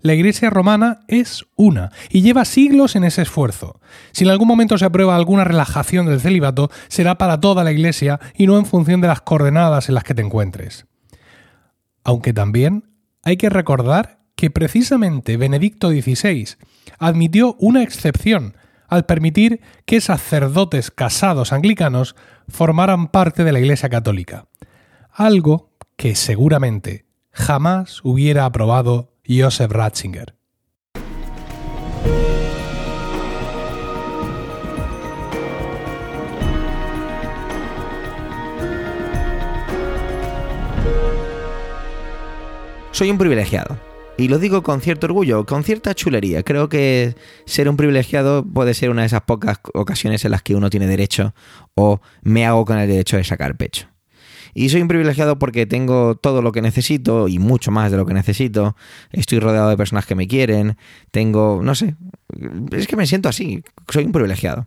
La 0.00 0.14
Iglesia 0.14 0.50
romana 0.50 1.00
es 1.08 1.44
una 1.56 1.90
y 2.10 2.22
lleva 2.22 2.44
siglos 2.44 2.94
en 2.94 3.04
ese 3.04 3.22
esfuerzo. 3.22 3.80
Si 4.12 4.24
en 4.24 4.30
algún 4.30 4.46
momento 4.46 4.76
se 4.76 4.84
aprueba 4.84 5.16
alguna 5.16 5.44
relajación 5.44 6.06
del 6.06 6.20
celibato, 6.20 6.70
será 6.88 7.18
para 7.18 7.40
toda 7.40 7.64
la 7.64 7.72
Iglesia 7.72 8.20
y 8.36 8.46
no 8.46 8.58
en 8.58 8.66
función 8.66 9.00
de 9.00 9.08
las 9.08 9.22
coordenadas 9.22 9.88
en 9.88 9.94
las 9.94 10.04
que 10.04 10.14
te 10.14 10.22
encuentres. 10.22 10.86
Aunque 12.04 12.32
también 12.32 12.84
hay 13.24 13.36
que 13.36 13.50
recordar 13.50 14.18
que 14.36 14.50
precisamente 14.50 15.36
Benedicto 15.36 15.90
XVI 15.90 16.56
admitió 16.98 17.56
una 17.58 17.82
excepción 17.82 18.54
al 18.88 19.06
permitir 19.06 19.60
que 19.86 20.00
sacerdotes 20.00 20.90
casados 20.90 21.52
anglicanos 21.52 22.16
formaran 22.48 23.08
parte 23.08 23.44
de 23.44 23.52
la 23.52 23.60
Iglesia 23.60 23.88
Católica, 23.88 24.48
algo 25.12 25.70
que 25.96 26.14
seguramente 26.14 27.06
jamás 27.30 28.00
hubiera 28.02 28.44
aprobado 28.44 29.14
Joseph 29.26 29.70
Ratzinger. 29.70 30.34
Soy 42.90 43.12
un 43.12 43.18
privilegiado. 43.18 43.87
Y 44.18 44.26
lo 44.26 44.40
digo 44.40 44.64
con 44.64 44.80
cierto 44.80 45.06
orgullo, 45.06 45.46
con 45.46 45.62
cierta 45.62 45.94
chulería. 45.94 46.42
Creo 46.42 46.68
que 46.68 47.14
ser 47.46 47.68
un 47.68 47.76
privilegiado 47.76 48.44
puede 48.44 48.74
ser 48.74 48.90
una 48.90 49.02
de 49.02 49.06
esas 49.06 49.22
pocas 49.22 49.60
ocasiones 49.74 50.24
en 50.24 50.32
las 50.32 50.42
que 50.42 50.56
uno 50.56 50.70
tiene 50.70 50.88
derecho 50.88 51.34
o 51.76 52.00
me 52.22 52.44
hago 52.44 52.64
con 52.64 52.78
el 52.78 52.88
derecho 52.88 53.16
de 53.16 53.22
sacar 53.22 53.56
pecho. 53.56 53.86
Y 54.54 54.70
soy 54.70 54.82
un 54.82 54.88
privilegiado 54.88 55.38
porque 55.38 55.66
tengo 55.66 56.16
todo 56.16 56.42
lo 56.42 56.50
que 56.50 56.62
necesito 56.62 57.28
y 57.28 57.38
mucho 57.38 57.70
más 57.70 57.92
de 57.92 57.96
lo 57.96 58.06
que 58.06 58.14
necesito. 58.14 58.74
Estoy 59.12 59.38
rodeado 59.38 59.70
de 59.70 59.76
personas 59.76 60.04
que 60.04 60.16
me 60.16 60.26
quieren. 60.26 60.76
Tengo, 61.12 61.60
no 61.62 61.76
sé, 61.76 61.94
es 62.72 62.88
que 62.88 62.96
me 62.96 63.06
siento 63.06 63.28
así. 63.28 63.62
Soy 63.88 64.04
un 64.04 64.10
privilegiado. 64.10 64.66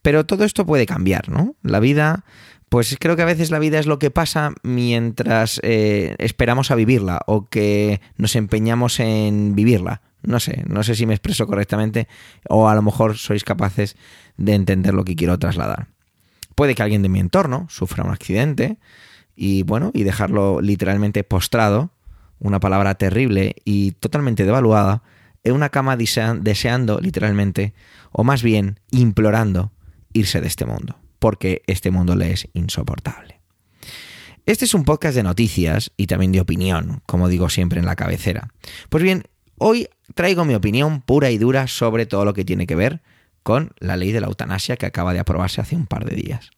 Pero 0.00 0.24
todo 0.24 0.44
esto 0.44 0.64
puede 0.64 0.86
cambiar, 0.86 1.28
¿no? 1.28 1.56
La 1.62 1.78
vida 1.78 2.24
pues 2.68 2.96
creo 3.00 3.16
que 3.16 3.22
a 3.22 3.26
veces 3.26 3.50
la 3.50 3.58
vida 3.58 3.78
es 3.78 3.86
lo 3.86 3.98
que 3.98 4.10
pasa 4.10 4.52
mientras 4.62 5.60
eh, 5.62 6.14
esperamos 6.18 6.70
a 6.70 6.74
vivirla 6.74 7.20
o 7.26 7.48
que 7.48 8.00
nos 8.16 8.36
empeñamos 8.36 9.00
en 9.00 9.54
vivirla. 9.54 10.02
No 10.22 10.40
sé, 10.40 10.64
no 10.66 10.82
sé 10.82 10.94
si 10.94 11.06
me 11.06 11.14
expreso 11.14 11.46
correctamente 11.46 12.08
o 12.48 12.68
a 12.68 12.74
lo 12.74 12.82
mejor 12.82 13.16
sois 13.16 13.44
capaces 13.44 13.96
de 14.36 14.54
entender 14.54 14.92
lo 14.92 15.04
que 15.04 15.16
quiero 15.16 15.38
trasladar. 15.38 15.88
Puede 16.54 16.74
que 16.74 16.82
alguien 16.82 17.02
de 17.02 17.08
mi 17.08 17.20
entorno 17.20 17.66
sufra 17.70 18.04
un 18.04 18.10
accidente 18.10 18.78
y 19.34 19.62
bueno, 19.62 19.90
y 19.94 20.02
dejarlo 20.02 20.60
literalmente 20.60 21.24
postrado, 21.24 21.92
una 22.40 22.60
palabra 22.60 22.96
terrible 22.96 23.54
y 23.64 23.92
totalmente 23.92 24.44
devaluada, 24.44 25.02
en 25.44 25.54
una 25.54 25.70
cama 25.70 25.96
deseando 25.96 26.98
literalmente, 27.00 27.72
o 28.10 28.24
más 28.24 28.42
bien 28.42 28.80
implorando, 28.90 29.70
irse 30.12 30.40
de 30.40 30.48
este 30.48 30.66
mundo 30.66 30.96
porque 31.18 31.62
este 31.66 31.90
mundo 31.90 32.14
le 32.16 32.32
es 32.32 32.48
insoportable. 32.52 33.40
Este 34.46 34.64
es 34.64 34.72
un 34.72 34.84
podcast 34.84 35.14
de 35.14 35.22
noticias 35.22 35.92
y 35.96 36.06
también 36.06 36.32
de 36.32 36.40
opinión, 36.40 37.02
como 37.04 37.28
digo 37.28 37.50
siempre 37.50 37.80
en 37.80 37.86
la 37.86 37.96
cabecera. 37.96 38.48
Pues 38.88 39.02
bien, 39.02 39.24
hoy 39.58 39.88
traigo 40.14 40.44
mi 40.44 40.54
opinión 40.54 41.02
pura 41.02 41.30
y 41.30 41.38
dura 41.38 41.66
sobre 41.66 42.06
todo 42.06 42.24
lo 42.24 42.32
que 42.32 42.44
tiene 42.44 42.66
que 42.66 42.74
ver 42.74 43.02
con 43.42 43.72
la 43.78 43.96
ley 43.96 44.12
de 44.12 44.20
la 44.20 44.26
eutanasia 44.26 44.76
que 44.76 44.86
acaba 44.86 45.12
de 45.12 45.20
aprobarse 45.20 45.60
hace 45.60 45.76
un 45.76 45.86
par 45.86 46.04
de 46.04 46.16
días. 46.16 46.50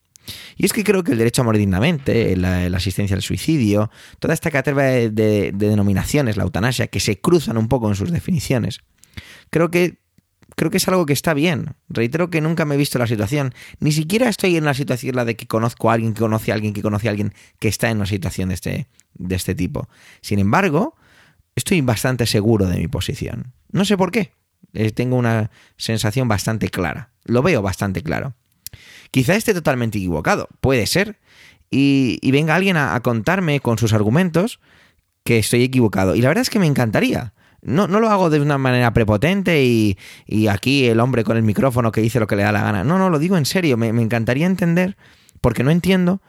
Y 0.57 0.66
es 0.66 0.73
que 0.73 0.85
creo 0.85 1.03
que 1.03 1.12
el 1.12 1.18
derecho 1.18 1.42
a 1.42 1.44
morir 1.44 1.61
dignamente, 1.61 2.37
la, 2.37 2.66
asistencia 2.66 3.16
al 3.16 3.23
suicidio, 3.23 3.90
toda 4.18 4.35
esta 4.35 4.51
caterva 4.51 4.85
de, 4.85 5.11
de 5.11 5.53
denominaciones, 5.53 6.37
la 6.37 6.44
eutanasia, 6.44 6.87
que 6.87 7.01
se 7.01 7.20
cruzan 7.20 7.57
un 7.59 7.68
poco 7.68 7.88
en 7.88 7.96
sus 7.96 8.12
definiciones, 8.12 8.81
creo 9.51 9.70
que 9.70 10.00
creo 10.57 10.71
que 10.71 10.77
es 10.77 10.89
algo 10.89 11.07
que 11.07 11.13
está 11.13 11.35
bien. 11.35 11.75
Reitero 11.89 12.31
que 12.31 12.41
nunca 12.41 12.65
me 12.65 12.75
he 12.75 12.79
visto 12.79 12.99
la 12.99 13.07
situación. 13.07 13.55
Ni 13.79 13.93
siquiera 13.93 14.29
estoy 14.29 14.57
en 14.57 14.65
la 14.65 14.75
situación 14.75 15.17
la 15.17 15.25
de 15.25 15.37
que 15.37 15.47
conozco 15.47 15.91
a 15.91 15.95
alguien 15.95 16.15
que 16.15 16.21
conoce 16.21 16.53
a 16.53 16.55
alguien 16.55 16.73
que 16.73 16.83
conoce 16.83 17.09
a 17.09 17.11
alguien 17.11 17.35
que 17.59 17.69
está 17.69 17.91
en 17.91 17.99
una 17.99 18.07
situación 18.07 18.49
de 18.49 18.55
este, 18.55 18.89
de 19.15 19.35
este 19.35 19.55
tipo. 19.55 19.89
Sin 20.21 20.39
embargo, 20.39 20.95
estoy 21.55 21.81
bastante 21.81 22.27
seguro 22.27 22.67
de 22.67 22.79
mi 22.79 22.89
posición. 22.89 23.53
No 23.71 23.85
sé 23.85 23.97
por 23.97 24.11
qué. 24.11 24.33
Eh, 24.73 24.91
tengo 24.91 25.17
una 25.17 25.51
sensación 25.77 26.29
bastante 26.29 26.69
clara. 26.69 27.11
Lo 27.25 27.43
veo 27.43 27.63
bastante 27.63 28.03
claro. 28.03 28.35
Quizá 29.11 29.35
esté 29.35 29.55
totalmente 29.55 29.99
equivocado. 29.99 30.49
Puede 30.61 30.87
ser. 30.87 31.19
Y, 31.73 32.19
venga 32.33 32.57
alguien 32.57 32.77
a 32.77 32.99
contarme 33.01 33.61
con 33.61 33.79
sus 33.79 33.93
argumentos 33.93 34.61
que 35.25 35.39
estoy 35.39 35.63
equivocado. 35.63 36.15
Y 36.15 36.21
la 36.21 36.29
verdad 36.29 36.43
es 36.43 36.51
que 36.51 36.59
me 36.59 36.67
encantaría. 36.67 37.33
No, 37.62 37.87
no, 37.87 38.01
lo 38.01 38.09
hago 38.09 38.31
de 38.31 38.40
una 38.40 38.59
manera 38.59 38.92
prepotente 38.92 39.62
y, 39.64 39.96
aquí 40.49 40.87
el 40.87 41.01
hombre 41.01 41.25
con 41.25 41.37
el 41.37 41.42
micrófono 41.42 41.92
que 41.92 42.01
dice 42.01 42.20
lo 42.20 42.27
que 42.27 42.37
le 42.37 42.42
da 42.42 42.53
la 42.53 42.62
gana. 42.62 42.85
No, 42.85 42.99
no, 42.99 43.11
lo 43.11 43.18
digo 43.18 43.37
en 43.37 43.46
serio. 43.46 43.77
Me, 43.77 43.92
me, 43.92 44.03
encantaría 44.03 44.46
entender, 44.46 44.96
porque 45.40 45.62
no 45.62 45.70
entiendo 45.70 46.20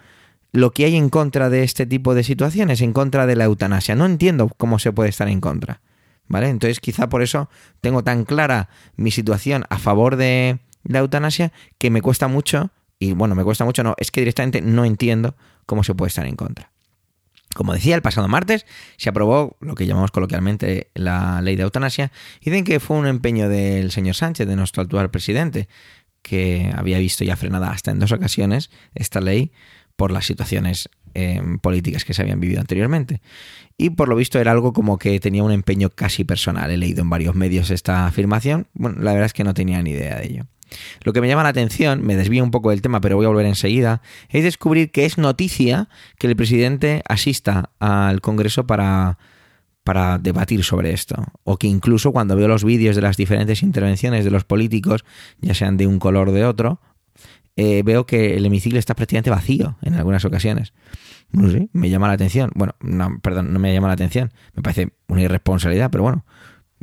lo 0.51 0.71
que 0.71 0.85
hay 0.85 0.95
en 0.95 1.09
contra 1.09 1.49
de 1.49 1.63
este 1.63 1.85
tipo 1.85 2.13
de 2.13 2.23
situaciones, 2.23 2.81
en 2.81 2.93
contra 2.93 3.25
de 3.25 3.35
la 3.35 3.45
eutanasia. 3.45 3.95
No 3.95 4.05
entiendo 4.05 4.49
cómo 4.57 4.79
se 4.79 4.91
puede 4.91 5.09
estar 5.09 5.27
en 5.29 5.39
contra. 5.39 5.81
¿Vale? 6.27 6.49
Entonces 6.49 6.79
quizá 6.79 7.09
por 7.09 7.21
eso 7.21 7.49
tengo 7.81 8.03
tan 8.03 8.23
clara 8.23 8.69
mi 8.95 9.11
situación 9.11 9.65
a 9.69 9.77
favor 9.79 10.15
de 10.15 10.59
la 10.83 10.99
eutanasia 10.99 11.51
que 11.77 11.89
me 11.89 12.01
cuesta 12.01 12.27
mucho, 12.27 12.71
y 12.99 13.13
bueno, 13.13 13.35
me 13.35 13.43
cuesta 13.43 13.65
mucho, 13.65 13.83
no, 13.83 13.95
es 13.97 14.11
que 14.11 14.21
directamente 14.21 14.61
no 14.61 14.85
entiendo 14.85 15.35
cómo 15.65 15.83
se 15.83 15.93
puede 15.93 16.07
estar 16.07 16.25
en 16.25 16.35
contra. 16.35 16.70
Como 17.55 17.73
decía, 17.73 17.95
el 17.95 18.01
pasado 18.01 18.27
martes 18.27 18.65
se 18.97 19.09
aprobó 19.09 19.57
lo 19.59 19.75
que 19.75 19.85
llamamos 19.85 20.11
coloquialmente 20.11 20.89
la 20.93 21.41
ley 21.41 21.55
de 21.55 21.63
eutanasia 21.63 22.11
y 22.39 22.49
dicen 22.49 22.63
que 22.63 22.79
fue 22.79 22.97
un 22.97 23.07
empeño 23.07 23.49
del 23.49 23.91
señor 23.91 24.15
Sánchez, 24.15 24.47
de 24.47 24.55
nuestro 24.55 24.83
actual 24.83 25.11
presidente, 25.11 25.67
que 26.21 26.71
había 26.75 26.99
visto 26.99 27.23
ya 27.23 27.35
frenada 27.35 27.71
hasta 27.71 27.91
en 27.91 27.99
dos 27.99 28.11
ocasiones 28.11 28.69
esta 28.93 29.21
ley 29.21 29.51
por 29.95 30.11
las 30.11 30.25
situaciones 30.25 30.89
em, 31.13 31.59
políticas 31.59 32.05
que 32.05 32.13
se 32.13 32.21
habían 32.21 32.39
vivido 32.39 32.61
anteriormente. 32.61 33.21
Y 33.77 33.91
por 33.91 34.07
lo 34.07 34.15
visto 34.15 34.39
era 34.39 34.51
algo 34.51 34.73
como 34.73 34.97
que 34.97 35.19
tenía 35.19 35.43
un 35.43 35.51
empeño 35.51 35.89
casi 35.89 36.23
personal. 36.23 36.71
He 36.71 36.77
leído 36.77 37.01
en 37.01 37.09
varios 37.09 37.35
medios 37.35 37.69
esta 37.69 38.07
afirmación. 38.07 38.67
Bueno, 38.73 39.01
la 39.01 39.11
verdad 39.11 39.27
es 39.27 39.33
que 39.33 39.43
no 39.43 39.53
tenía 39.53 39.81
ni 39.81 39.91
idea 39.91 40.17
de 40.17 40.25
ello. 40.25 40.45
Lo 41.03 41.13
que 41.13 41.21
me 41.21 41.27
llama 41.27 41.43
la 41.43 41.49
atención, 41.49 42.05
me 42.05 42.15
desvío 42.15 42.43
un 42.43 42.51
poco 42.51 42.69
del 42.69 42.81
tema, 42.81 43.01
pero 43.01 43.17
voy 43.17 43.25
a 43.25 43.29
volver 43.29 43.45
enseguida, 43.45 44.01
es 44.29 44.43
descubrir 44.43 44.91
que 44.91 45.05
es 45.05 45.17
noticia 45.17 45.89
que 46.17 46.27
el 46.27 46.35
presidente 46.35 47.03
asista 47.07 47.71
al 47.79 48.21
Congreso 48.21 48.65
para, 48.65 49.17
para 49.83 50.17
debatir 50.17 50.63
sobre 50.63 50.93
esto. 50.93 51.15
O 51.43 51.57
que 51.57 51.67
incluso 51.67 52.11
cuando 52.11 52.35
veo 52.35 52.47
los 52.47 52.63
vídeos 52.63 52.95
de 52.95 53.01
las 53.01 53.17
diferentes 53.17 53.63
intervenciones 53.63 54.25
de 54.25 54.31
los 54.31 54.43
políticos, 54.43 55.03
ya 55.41 55.53
sean 55.53 55.77
de 55.77 55.87
un 55.87 55.99
color 55.99 56.29
o 56.29 56.31
de 56.31 56.45
otro, 56.45 56.79
eh, 57.57 57.83
veo 57.83 58.05
que 58.05 58.37
el 58.37 58.45
hemiciclo 58.45 58.79
está 58.79 58.95
prácticamente 58.95 59.29
vacío 59.29 59.77
en 59.81 59.95
algunas 59.95 60.23
ocasiones. 60.25 60.73
Me 61.31 61.89
llama 61.89 62.07
la 62.07 62.13
atención. 62.13 62.51
Bueno, 62.55 62.75
no, 62.81 63.19
perdón, 63.21 63.53
no 63.53 63.59
me 63.59 63.73
llama 63.73 63.87
la 63.87 63.93
atención. 63.93 64.31
Me 64.53 64.61
parece 64.61 64.93
una 65.07 65.21
irresponsabilidad, 65.21 65.89
pero 65.91 66.03
bueno, 66.03 66.25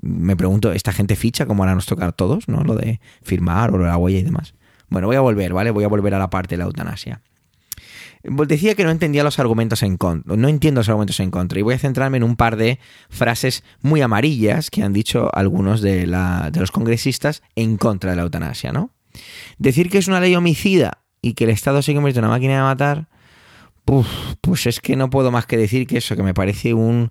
me 0.03 0.37
pregunto, 0.37 0.73
¿esta 0.73 0.93
gente 0.93 1.17
ficha 1.17 1.47
como 1.47 1.63
ahora 1.63 1.75
nos 1.75 1.87
tocar 1.87 2.13
todos, 2.13 2.49
¿no? 2.49 2.63
Lo 2.63 2.75
de 2.75 3.01
firmar 3.23 3.75
o 3.75 3.79
la 3.79 3.97
huella 3.97 4.19
y 4.19 4.23
demás. 4.23 4.55
Bueno, 4.89 5.07
voy 5.07 5.17
a 5.17 5.21
volver, 5.21 5.53
¿vale? 5.53 5.71
Voy 5.71 5.85
a 5.85 5.89
volver 5.89 6.15
a 6.15 6.19
la 6.19 6.31
parte 6.31 6.55
de 6.55 6.59
la 6.59 6.65
eutanasia. 6.65 7.21
Decía 8.23 8.75
que 8.75 8.85
no 8.85 8.91
entendía 8.91 9.23
los 9.23 9.39
argumentos 9.39 9.83
en 9.83 9.97
contra, 9.97 10.37
no 10.37 10.49
entiendo 10.49 10.81
los 10.81 10.89
argumentos 10.89 11.21
en 11.21 11.31
contra, 11.31 11.59
y 11.59 11.63
voy 11.63 11.75
a 11.75 11.79
centrarme 11.79 12.17
en 12.17 12.25
un 12.25 12.37
par 12.37 12.57
de 12.57 12.81
frases 13.09 13.63
muy 13.81 14.01
amarillas 14.01 14.71
que 14.71 14.83
han 14.83 14.93
dicho 14.93 15.31
algunos 15.35 15.83
de, 15.83 16.07
la, 16.07 16.51
de 16.51 16.61
los 16.61 16.73
congresistas 16.73 17.43
en 17.55 17.77
contra 17.77 18.11
de 18.11 18.17
la 18.17 18.23
eutanasia, 18.23 18.73
¿no? 18.73 18.91
Decir 19.59 19.89
que 19.89 19.99
es 19.99 20.09
una 20.09 20.21
ley 20.21 20.35
homicida 20.35 21.03
y 21.23 21.35
que 21.35 21.45
el 21.45 21.51
Estado 21.51 21.81
se 21.83 21.95
convierte 21.95 22.19
en 22.19 22.25
una 22.25 22.35
máquina 22.35 22.57
de 22.57 22.63
matar, 22.63 23.09
pues 24.41 24.67
es 24.67 24.81
que 24.81 24.97
no 24.97 25.11
puedo 25.11 25.31
más 25.31 25.47
que 25.47 25.57
decir 25.57 25.87
que 25.87 25.99
eso, 25.99 26.17
que 26.17 26.23
me 26.23 26.35
parece 26.35 26.75
un, 26.75 27.11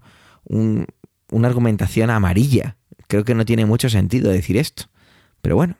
una 1.32 1.48
argumentación 1.48 2.10
amarilla. 2.10 2.78
Creo 3.08 3.24
que 3.24 3.36
no 3.36 3.46
tiene 3.46 3.66
mucho 3.66 3.90
sentido 3.90 4.32
decir 4.32 4.58
esto. 4.58 4.86
Pero 5.42 5.56
bueno. 5.56 5.78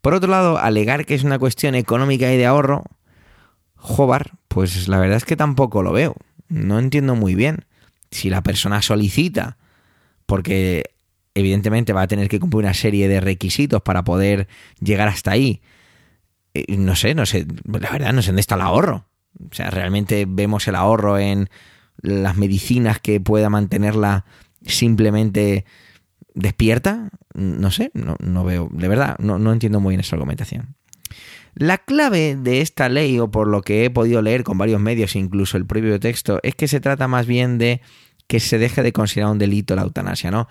Por 0.00 0.14
otro 0.14 0.30
lado, 0.30 0.58
alegar 0.58 1.06
que 1.06 1.14
es 1.14 1.24
una 1.24 1.38
cuestión 1.38 1.74
económica 1.74 2.30
y 2.32 2.36
de 2.36 2.46
ahorro, 2.46 2.84
Jobar, 3.76 4.32
pues 4.48 4.88
la 4.88 4.98
verdad 4.98 5.16
es 5.16 5.24
que 5.24 5.36
tampoco 5.36 5.82
lo 5.82 5.92
veo. 5.92 6.16
No 6.48 6.78
entiendo 6.78 7.14
muy 7.14 7.34
bien. 7.34 7.64
Si 8.10 8.30
la 8.30 8.42
persona 8.42 8.82
solicita, 8.82 9.56
porque 10.26 10.84
evidentemente 11.34 11.92
va 11.92 12.02
a 12.02 12.06
tener 12.06 12.28
que 12.28 12.40
cumplir 12.40 12.64
una 12.64 12.74
serie 12.74 13.08
de 13.08 13.20
requisitos 13.20 13.82
para 13.82 14.04
poder 14.04 14.46
llegar 14.80 15.08
hasta 15.08 15.32
ahí. 15.32 15.62
Eh, 16.54 16.76
no 16.76 16.94
sé, 16.96 17.14
no 17.14 17.26
sé, 17.26 17.46
la 17.64 17.90
verdad 17.90 18.12
no 18.12 18.22
sé 18.22 18.28
dónde 18.28 18.40
está 18.40 18.54
el 18.54 18.60
ahorro. 18.60 19.06
O 19.50 19.54
sea, 19.54 19.70
realmente 19.70 20.26
vemos 20.28 20.68
el 20.68 20.76
ahorro 20.76 21.18
en 21.18 21.50
las 22.00 22.36
medicinas 22.36 23.00
que 23.00 23.20
pueda 23.20 23.50
mantenerla 23.50 24.24
simplemente 24.66 25.64
despierta, 26.34 27.10
no 27.34 27.70
sé, 27.70 27.90
no, 27.94 28.16
no 28.20 28.44
veo, 28.44 28.68
de 28.72 28.88
verdad, 28.88 29.16
no, 29.18 29.38
no 29.38 29.52
entiendo 29.52 29.80
muy 29.80 29.92
bien 29.92 30.00
esa 30.00 30.16
argumentación. 30.16 30.74
La 31.54 31.78
clave 31.78 32.36
de 32.36 32.60
esta 32.60 32.88
ley, 32.88 33.18
o 33.20 33.30
por 33.30 33.46
lo 33.46 33.62
que 33.62 33.84
he 33.84 33.90
podido 33.90 34.20
leer 34.20 34.42
con 34.42 34.58
varios 34.58 34.80
medios, 34.80 35.14
incluso 35.14 35.56
el 35.56 35.66
propio 35.66 36.00
texto, 36.00 36.40
es 36.42 36.56
que 36.56 36.66
se 36.66 36.80
trata 36.80 37.06
más 37.06 37.26
bien 37.26 37.58
de 37.58 37.80
que 38.26 38.40
se 38.40 38.58
deje 38.58 38.82
de 38.82 38.92
considerar 38.92 39.30
un 39.30 39.38
delito 39.38 39.76
la 39.76 39.82
eutanasia, 39.82 40.32
¿no? 40.32 40.48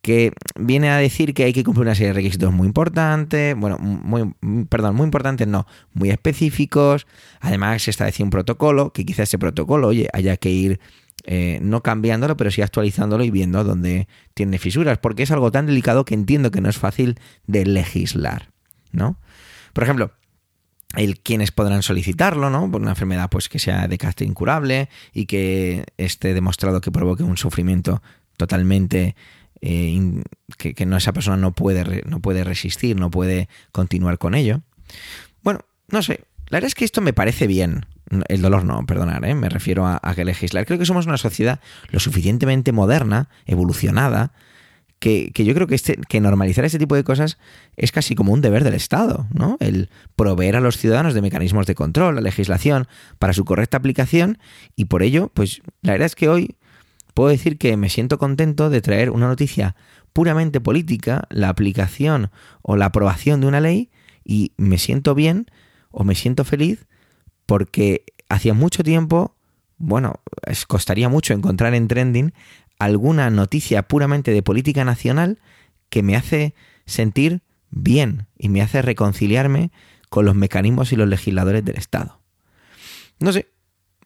Que 0.00 0.32
viene 0.58 0.88
a 0.88 0.96
decir 0.96 1.34
que 1.34 1.44
hay 1.44 1.52
que 1.52 1.62
cumplir 1.62 1.82
una 1.82 1.94
serie 1.94 2.08
de 2.08 2.14
requisitos 2.14 2.54
muy 2.54 2.66
importantes, 2.66 3.54
bueno, 3.54 3.76
muy, 3.78 4.32
perdón, 4.70 4.96
muy 4.96 5.04
importantes, 5.04 5.46
no, 5.46 5.66
muy 5.92 6.08
específicos. 6.08 7.06
Además, 7.40 7.82
se 7.82 7.90
establece 7.90 8.22
un 8.22 8.30
protocolo, 8.30 8.94
que 8.94 9.04
quizás 9.04 9.28
ese 9.28 9.38
protocolo, 9.38 9.88
oye, 9.88 10.08
haya 10.14 10.38
que 10.38 10.48
ir 10.48 10.80
eh, 11.24 11.58
no 11.62 11.82
cambiándolo, 11.82 12.36
pero 12.36 12.50
sí 12.50 12.62
actualizándolo 12.62 13.24
y 13.24 13.30
viendo 13.30 13.62
dónde 13.64 14.08
tiene 14.34 14.58
fisuras, 14.58 14.98
porque 14.98 15.22
es 15.22 15.30
algo 15.30 15.50
tan 15.50 15.66
delicado 15.66 16.04
que 16.04 16.14
entiendo 16.14 16.50
que 16.50 16.60
no 16.60 16.68
es 16.68 16.78
fácil 16.78 17.18
de 17.46 17.66
legislar, 17.66 18.50
¿no? 18.92 19.18
Por 19.72 19.84
ejemplo, 19.84 20.12
el 20.96 21.20
quienes 21.20 21.52
podrán 21.52 21.82
solicitarlo, 21.82 22.50
¿no? 22.50 22.70
Por 22.70 22.80
una 22.80 22.90
enfermedad 22.90 23.30
pues 23.30 23.48
que 23.48 23.58
sea 23.58 23.86
de 23.86 23.98
carácter 23.98 24.26
incurable 24.26 24.88
y 25.12 25.26
que 25.26 25.84
esté 25.98 26.34
demostrado 26.34 26.80
que 26.80 26.90
provoque 26.90 27.22
un 27.22 27.36
sufrimiento 27.36 28.02
totalmente 28.36 29.14
eh, 29.60 30.22
que, 30.56 30.86
no 30.86 30.96
esa 30.96 31.12
persona 31.12 31.36
no 31.36 31.52
puede 31.52 32.02
no 32.06 32.20
puede 32.20 32.44
resistir, 32.44 32.98
no 32.98 33.10
puede 33.10 33.48
continuar 33.72 34.18
con 34.18 34.34
ello. 34.34 34.62
Bueno, 35.42 35.60
no 35.88 36.02
sé. 36.02 36.24
La 36.48 36.56
verdad 36.56 36.68
es 36.68 36.74
que 36.74 36.84
esto 36.84 37.00
me 37.00 37.12
parece 37.12 37.46
bien. 37.46 37.86
El 38.28 38.42
dolor 38.42 38.64
no, 38.64 38.84
perdonar, 38.86 39.24
¿eh? 39.24 39.34
me 39.34 39.48
refiero 39.48 39.86
a, 39.86 40.00
que 40.16 40.24
legislar. 40.24 40.66
Creo 40.66 40.78
que 40.78 40.84
somos 40.84 41.06
una 41.06 41.16
sociedad 41.16 41.60
lo 41.90 42.00
suficientemente 42.00 42.72
moderna, 42.72 43.28
evolucionada, 43.46 44.32
que, 44.98 45.32
yo 45.34 45.54
creo 45.54 45.66
que, 45.66 45.76
este, 45.76 45.96
que 46.08 46.20
normalizar 46.20 46.64
este 46.64 46.78
tipo 46.78 46.94
de 46.94 47.04
cosas 47.04 47.38
es 47.76 47.92
casi 47.92 48.14
como 48.14 48.32
un 48.32 48.42
deber 48.42 48.64
del 48.64 48.74
Estado, 48.74 49.26
¿no? 49.32 49.56
El 49.60 49.88
proveer 50.16 50.56
a 50.56 50.60
los 50.60 50.76
ciudadanos 50.76 51.14
de 51.14 51.22
mecanismos 51.22 51.66
de 51.66 51.74
control, 51.74 52.16
la 52.16 52.20
legislación, 52.20 52.86
para 53.18 53.32
su 53.32 53.44
correcta 53.44 53.78
aplicación, 53.78 54.38
y 54.76 54.86
por 54.86 55.02
ello, 55.02 55.30
pues 55.32 55.62
la 55.80 55.92
verdad 55.92 56.06
es 56.06 56.16
que 56.16 56.28
hoy 56.28 56.56
puedo 57.14 57.30
decir 57.30 57.58
que 57.58 57.76
me 57.76 57.88
siento 57.88 58.18
contento 58.18 58.70
de 58.70 58.82
traer 58.82 59.10
una 59.10 59.28
noticia 59.28 59.74
puramente 60.12 60.60
política, 60.60 61.24
la 61.30 61.48
aplicación 61.48 62.30
o 62.60 62.76
la 62.76 62.86
aprobación 62.86 63.40
de 63.40 63.46
una 63.46 63.60
ley, 63.60 63.88
y 64.24 64.52
me 64.56 64.78
siento 64.78 65.14
bien 65.14 65.46
o 65.90 66.04
me 66.04 66.14
siento 66.14 66.44
feliz 66.44 66.86
porque 67.50 68.04
hacía 68.28 68.54
mucho 68.54 68.84
tiempo, 68.84 69.34
bueno, 69.76 70.20
costaría 70.68 71.08
mucho 71.08 71.34
encontrar 71.34 71.74
en 71.74 71.88
trending 71.88 72.32
alguna 72.78 73.28
noticia 73.28 73.82
puramente 73.82 74.30
de 74.30 74.40
política 74.40 74.84
nacional 74.84 75.40
que 75.88 76.04
me 76.04 76.14
hace 76.14 76.54
sentir 76.86 77.42
bien 77.70 78.28
y 78.38 78.50
me 78.50 78.62
hace 78.62 78.82
reconciliarme 78.82 79.72
con 80.10 80.26
los 80.26 80.36
mecanismos 80.36 80.92
y 80.92 80.96
los 80.96 81.08
legisladores 81.08 81.64
del 81.64 81.76
Estado. 81.76 82.20
No 83.18 83.32
sé, 83.32 83.48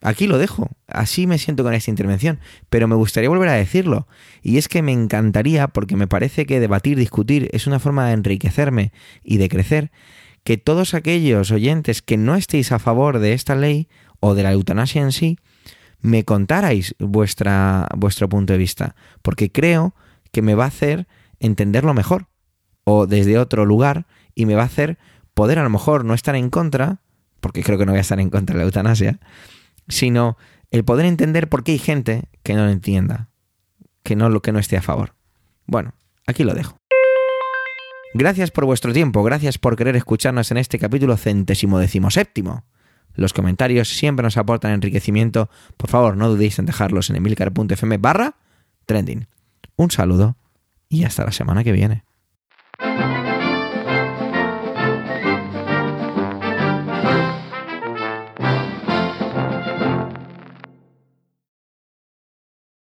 aquí 0.01 0.27
lo 0.27 0.39
dejo, 0.39 0.71
así 0.87 1.27
me 1.27 1.37
siento 1.37 1.65
con 1.65 1.75
esta 1.75 1.91
intervención, 1.91 2.41
pero 2.71 2.89
me 2.89 2.95
gustaría 2.95 3.29
volver 3.29 3.51
a 3.51 3.53
decirlo, 3.53 4.09
y 4.41 4.57
es 4.57 4.69
que 4.69 4.81
me 4.81 4.93
encantaría, 4.93 5.69
porque 5.69 5.97
me 5.97 6.07
parece 6.07 6.47
que 6.47 6.61
debatir, 6.61 6.97
discutir 6.97 7.51
es 7.53 7.67
una 7.67 7.79
forma 7.79 8.07
de 8.07 8.15
enriquecerme 8.15 8.93
y 9.23 9.37
de 9.37 9.51
crecer, 9.51 9.91
que 10.45 10.59
todos 10.59 10.95
aquellos 10.95 11.51
oyentes 11.51 12.03
que 12.03 12.17
no 12.17 12.37
estéis 12.37 12.71
a 12.71 12.79
favor 12.79 13.19
de 13.19 13.33
esta 13.33 13.57
ley 13.57 13.89
o 14.21 14.35
de 14.35 14.43
la 14.43 14.53
eutanasia 14.53 15.03
en 15.03 15.13
sí, 15.13 15.39
me 16.01 16.25
contarais 16.25 16.95
vuestra, 16.99 17.89
vuestro 17.97 18.29
punto 18.29 18.53
de 18.53 18.59
vista, 18.59 18.95
porque 19.23 19.51
creo 19.51 19.95
que 20.33 20.43
me 20.43 20.55
va 20.55 20.65
a 20.65 20.69
hacer 20.69 21.09
entenderlo 21.41 21.95
mejor 21.95 22.29
o 22.85 23.07
desde 23.07 23.39
otro 23.39 23.65
lugar 23.65 24.07
y 24.35 24.45
me 24.45 24.55
va 24.55 24.63
a 24.63 24.67
hacer 24.67 24.99
poder 25.33 25.59
a 25.59 25.63
lo 25.63 25.71
mejor 25.71 26.05
no 26.05 26.13
estar 26.13 26.37
en 26.37 26.51
contra, 26.51 27.01
porque 27.41 27.63
creo 27.63 27.79
que 27.79 27.87
no 27.87 27.93
voy 27.93 27.99
a 27.99 28.03
estar 28.03 28.21
en 28.21 28.31
contra 28.31 28.55
de 28.55 28.59
la 28.59 28.65
eutanasia, 28.65 29.19
sino 29.89 30.37
el 30.71 30.85
poder 30.85 31.07
entender 31.07 31.49
por 31.49 31.65
qué 31.65 31.73
hay 31.73 31.79
gente 31.79 32.29
que 32.43 32.55
no 32.55 32.65
lo 32.65 32.71
entienda, 32.71 33.31
que 34.03 34.15
no 34.15 34.29
lo 34.29 34.43
que 34.43 34.53
no 34.53 34.59
esté 34.59 34.77
a 34.77 34.83
favor. 34.83 35.15
Bueno, 35.67 35.95
aquí 36.27 36.45
lo 36.45 36.53
dejo. 36.53 36.77
Gracias 38.17 38.53
por 38.53 38.65
vuestro 38.65 38.93
tiempo, 38.93 39.25
gracias 39.25 39.59
por 39.59 39.75
querer 39.75 39.97
escucharnos 39.97 40.53
en 40.53 40.57
este 40.59 40.79
capítulo 40.79 41.17
centésimo 41.17 41.81
decimoséptimo. 41.81 42.65
Los 43.17 43.33
comentarios 43.33 43.89
siempre 43.89 44.23
nos 44.23 44.37
aportan 44.37 44.71
enriquecimiento. 44.71 45.51
Por 45.77 45.91
favor, 45.91 46.17
no 46.17 46.29
dudéis 46.29 46.61
en 46.61 46.67
dejarlos 46.67 47.11
en 47.11 47.17
emilcar.fm 47.17 47.99
barra 47.99 48.37
trending. 48.87 49.27
Un 49.75 49.91
saludo 49.91 50.37
y 50.89 51.03
hasta 51.03 51.25
la 51.25 51.33
semana 51.33 51.65
que 51.65 51.73
viene. 51.73 52.05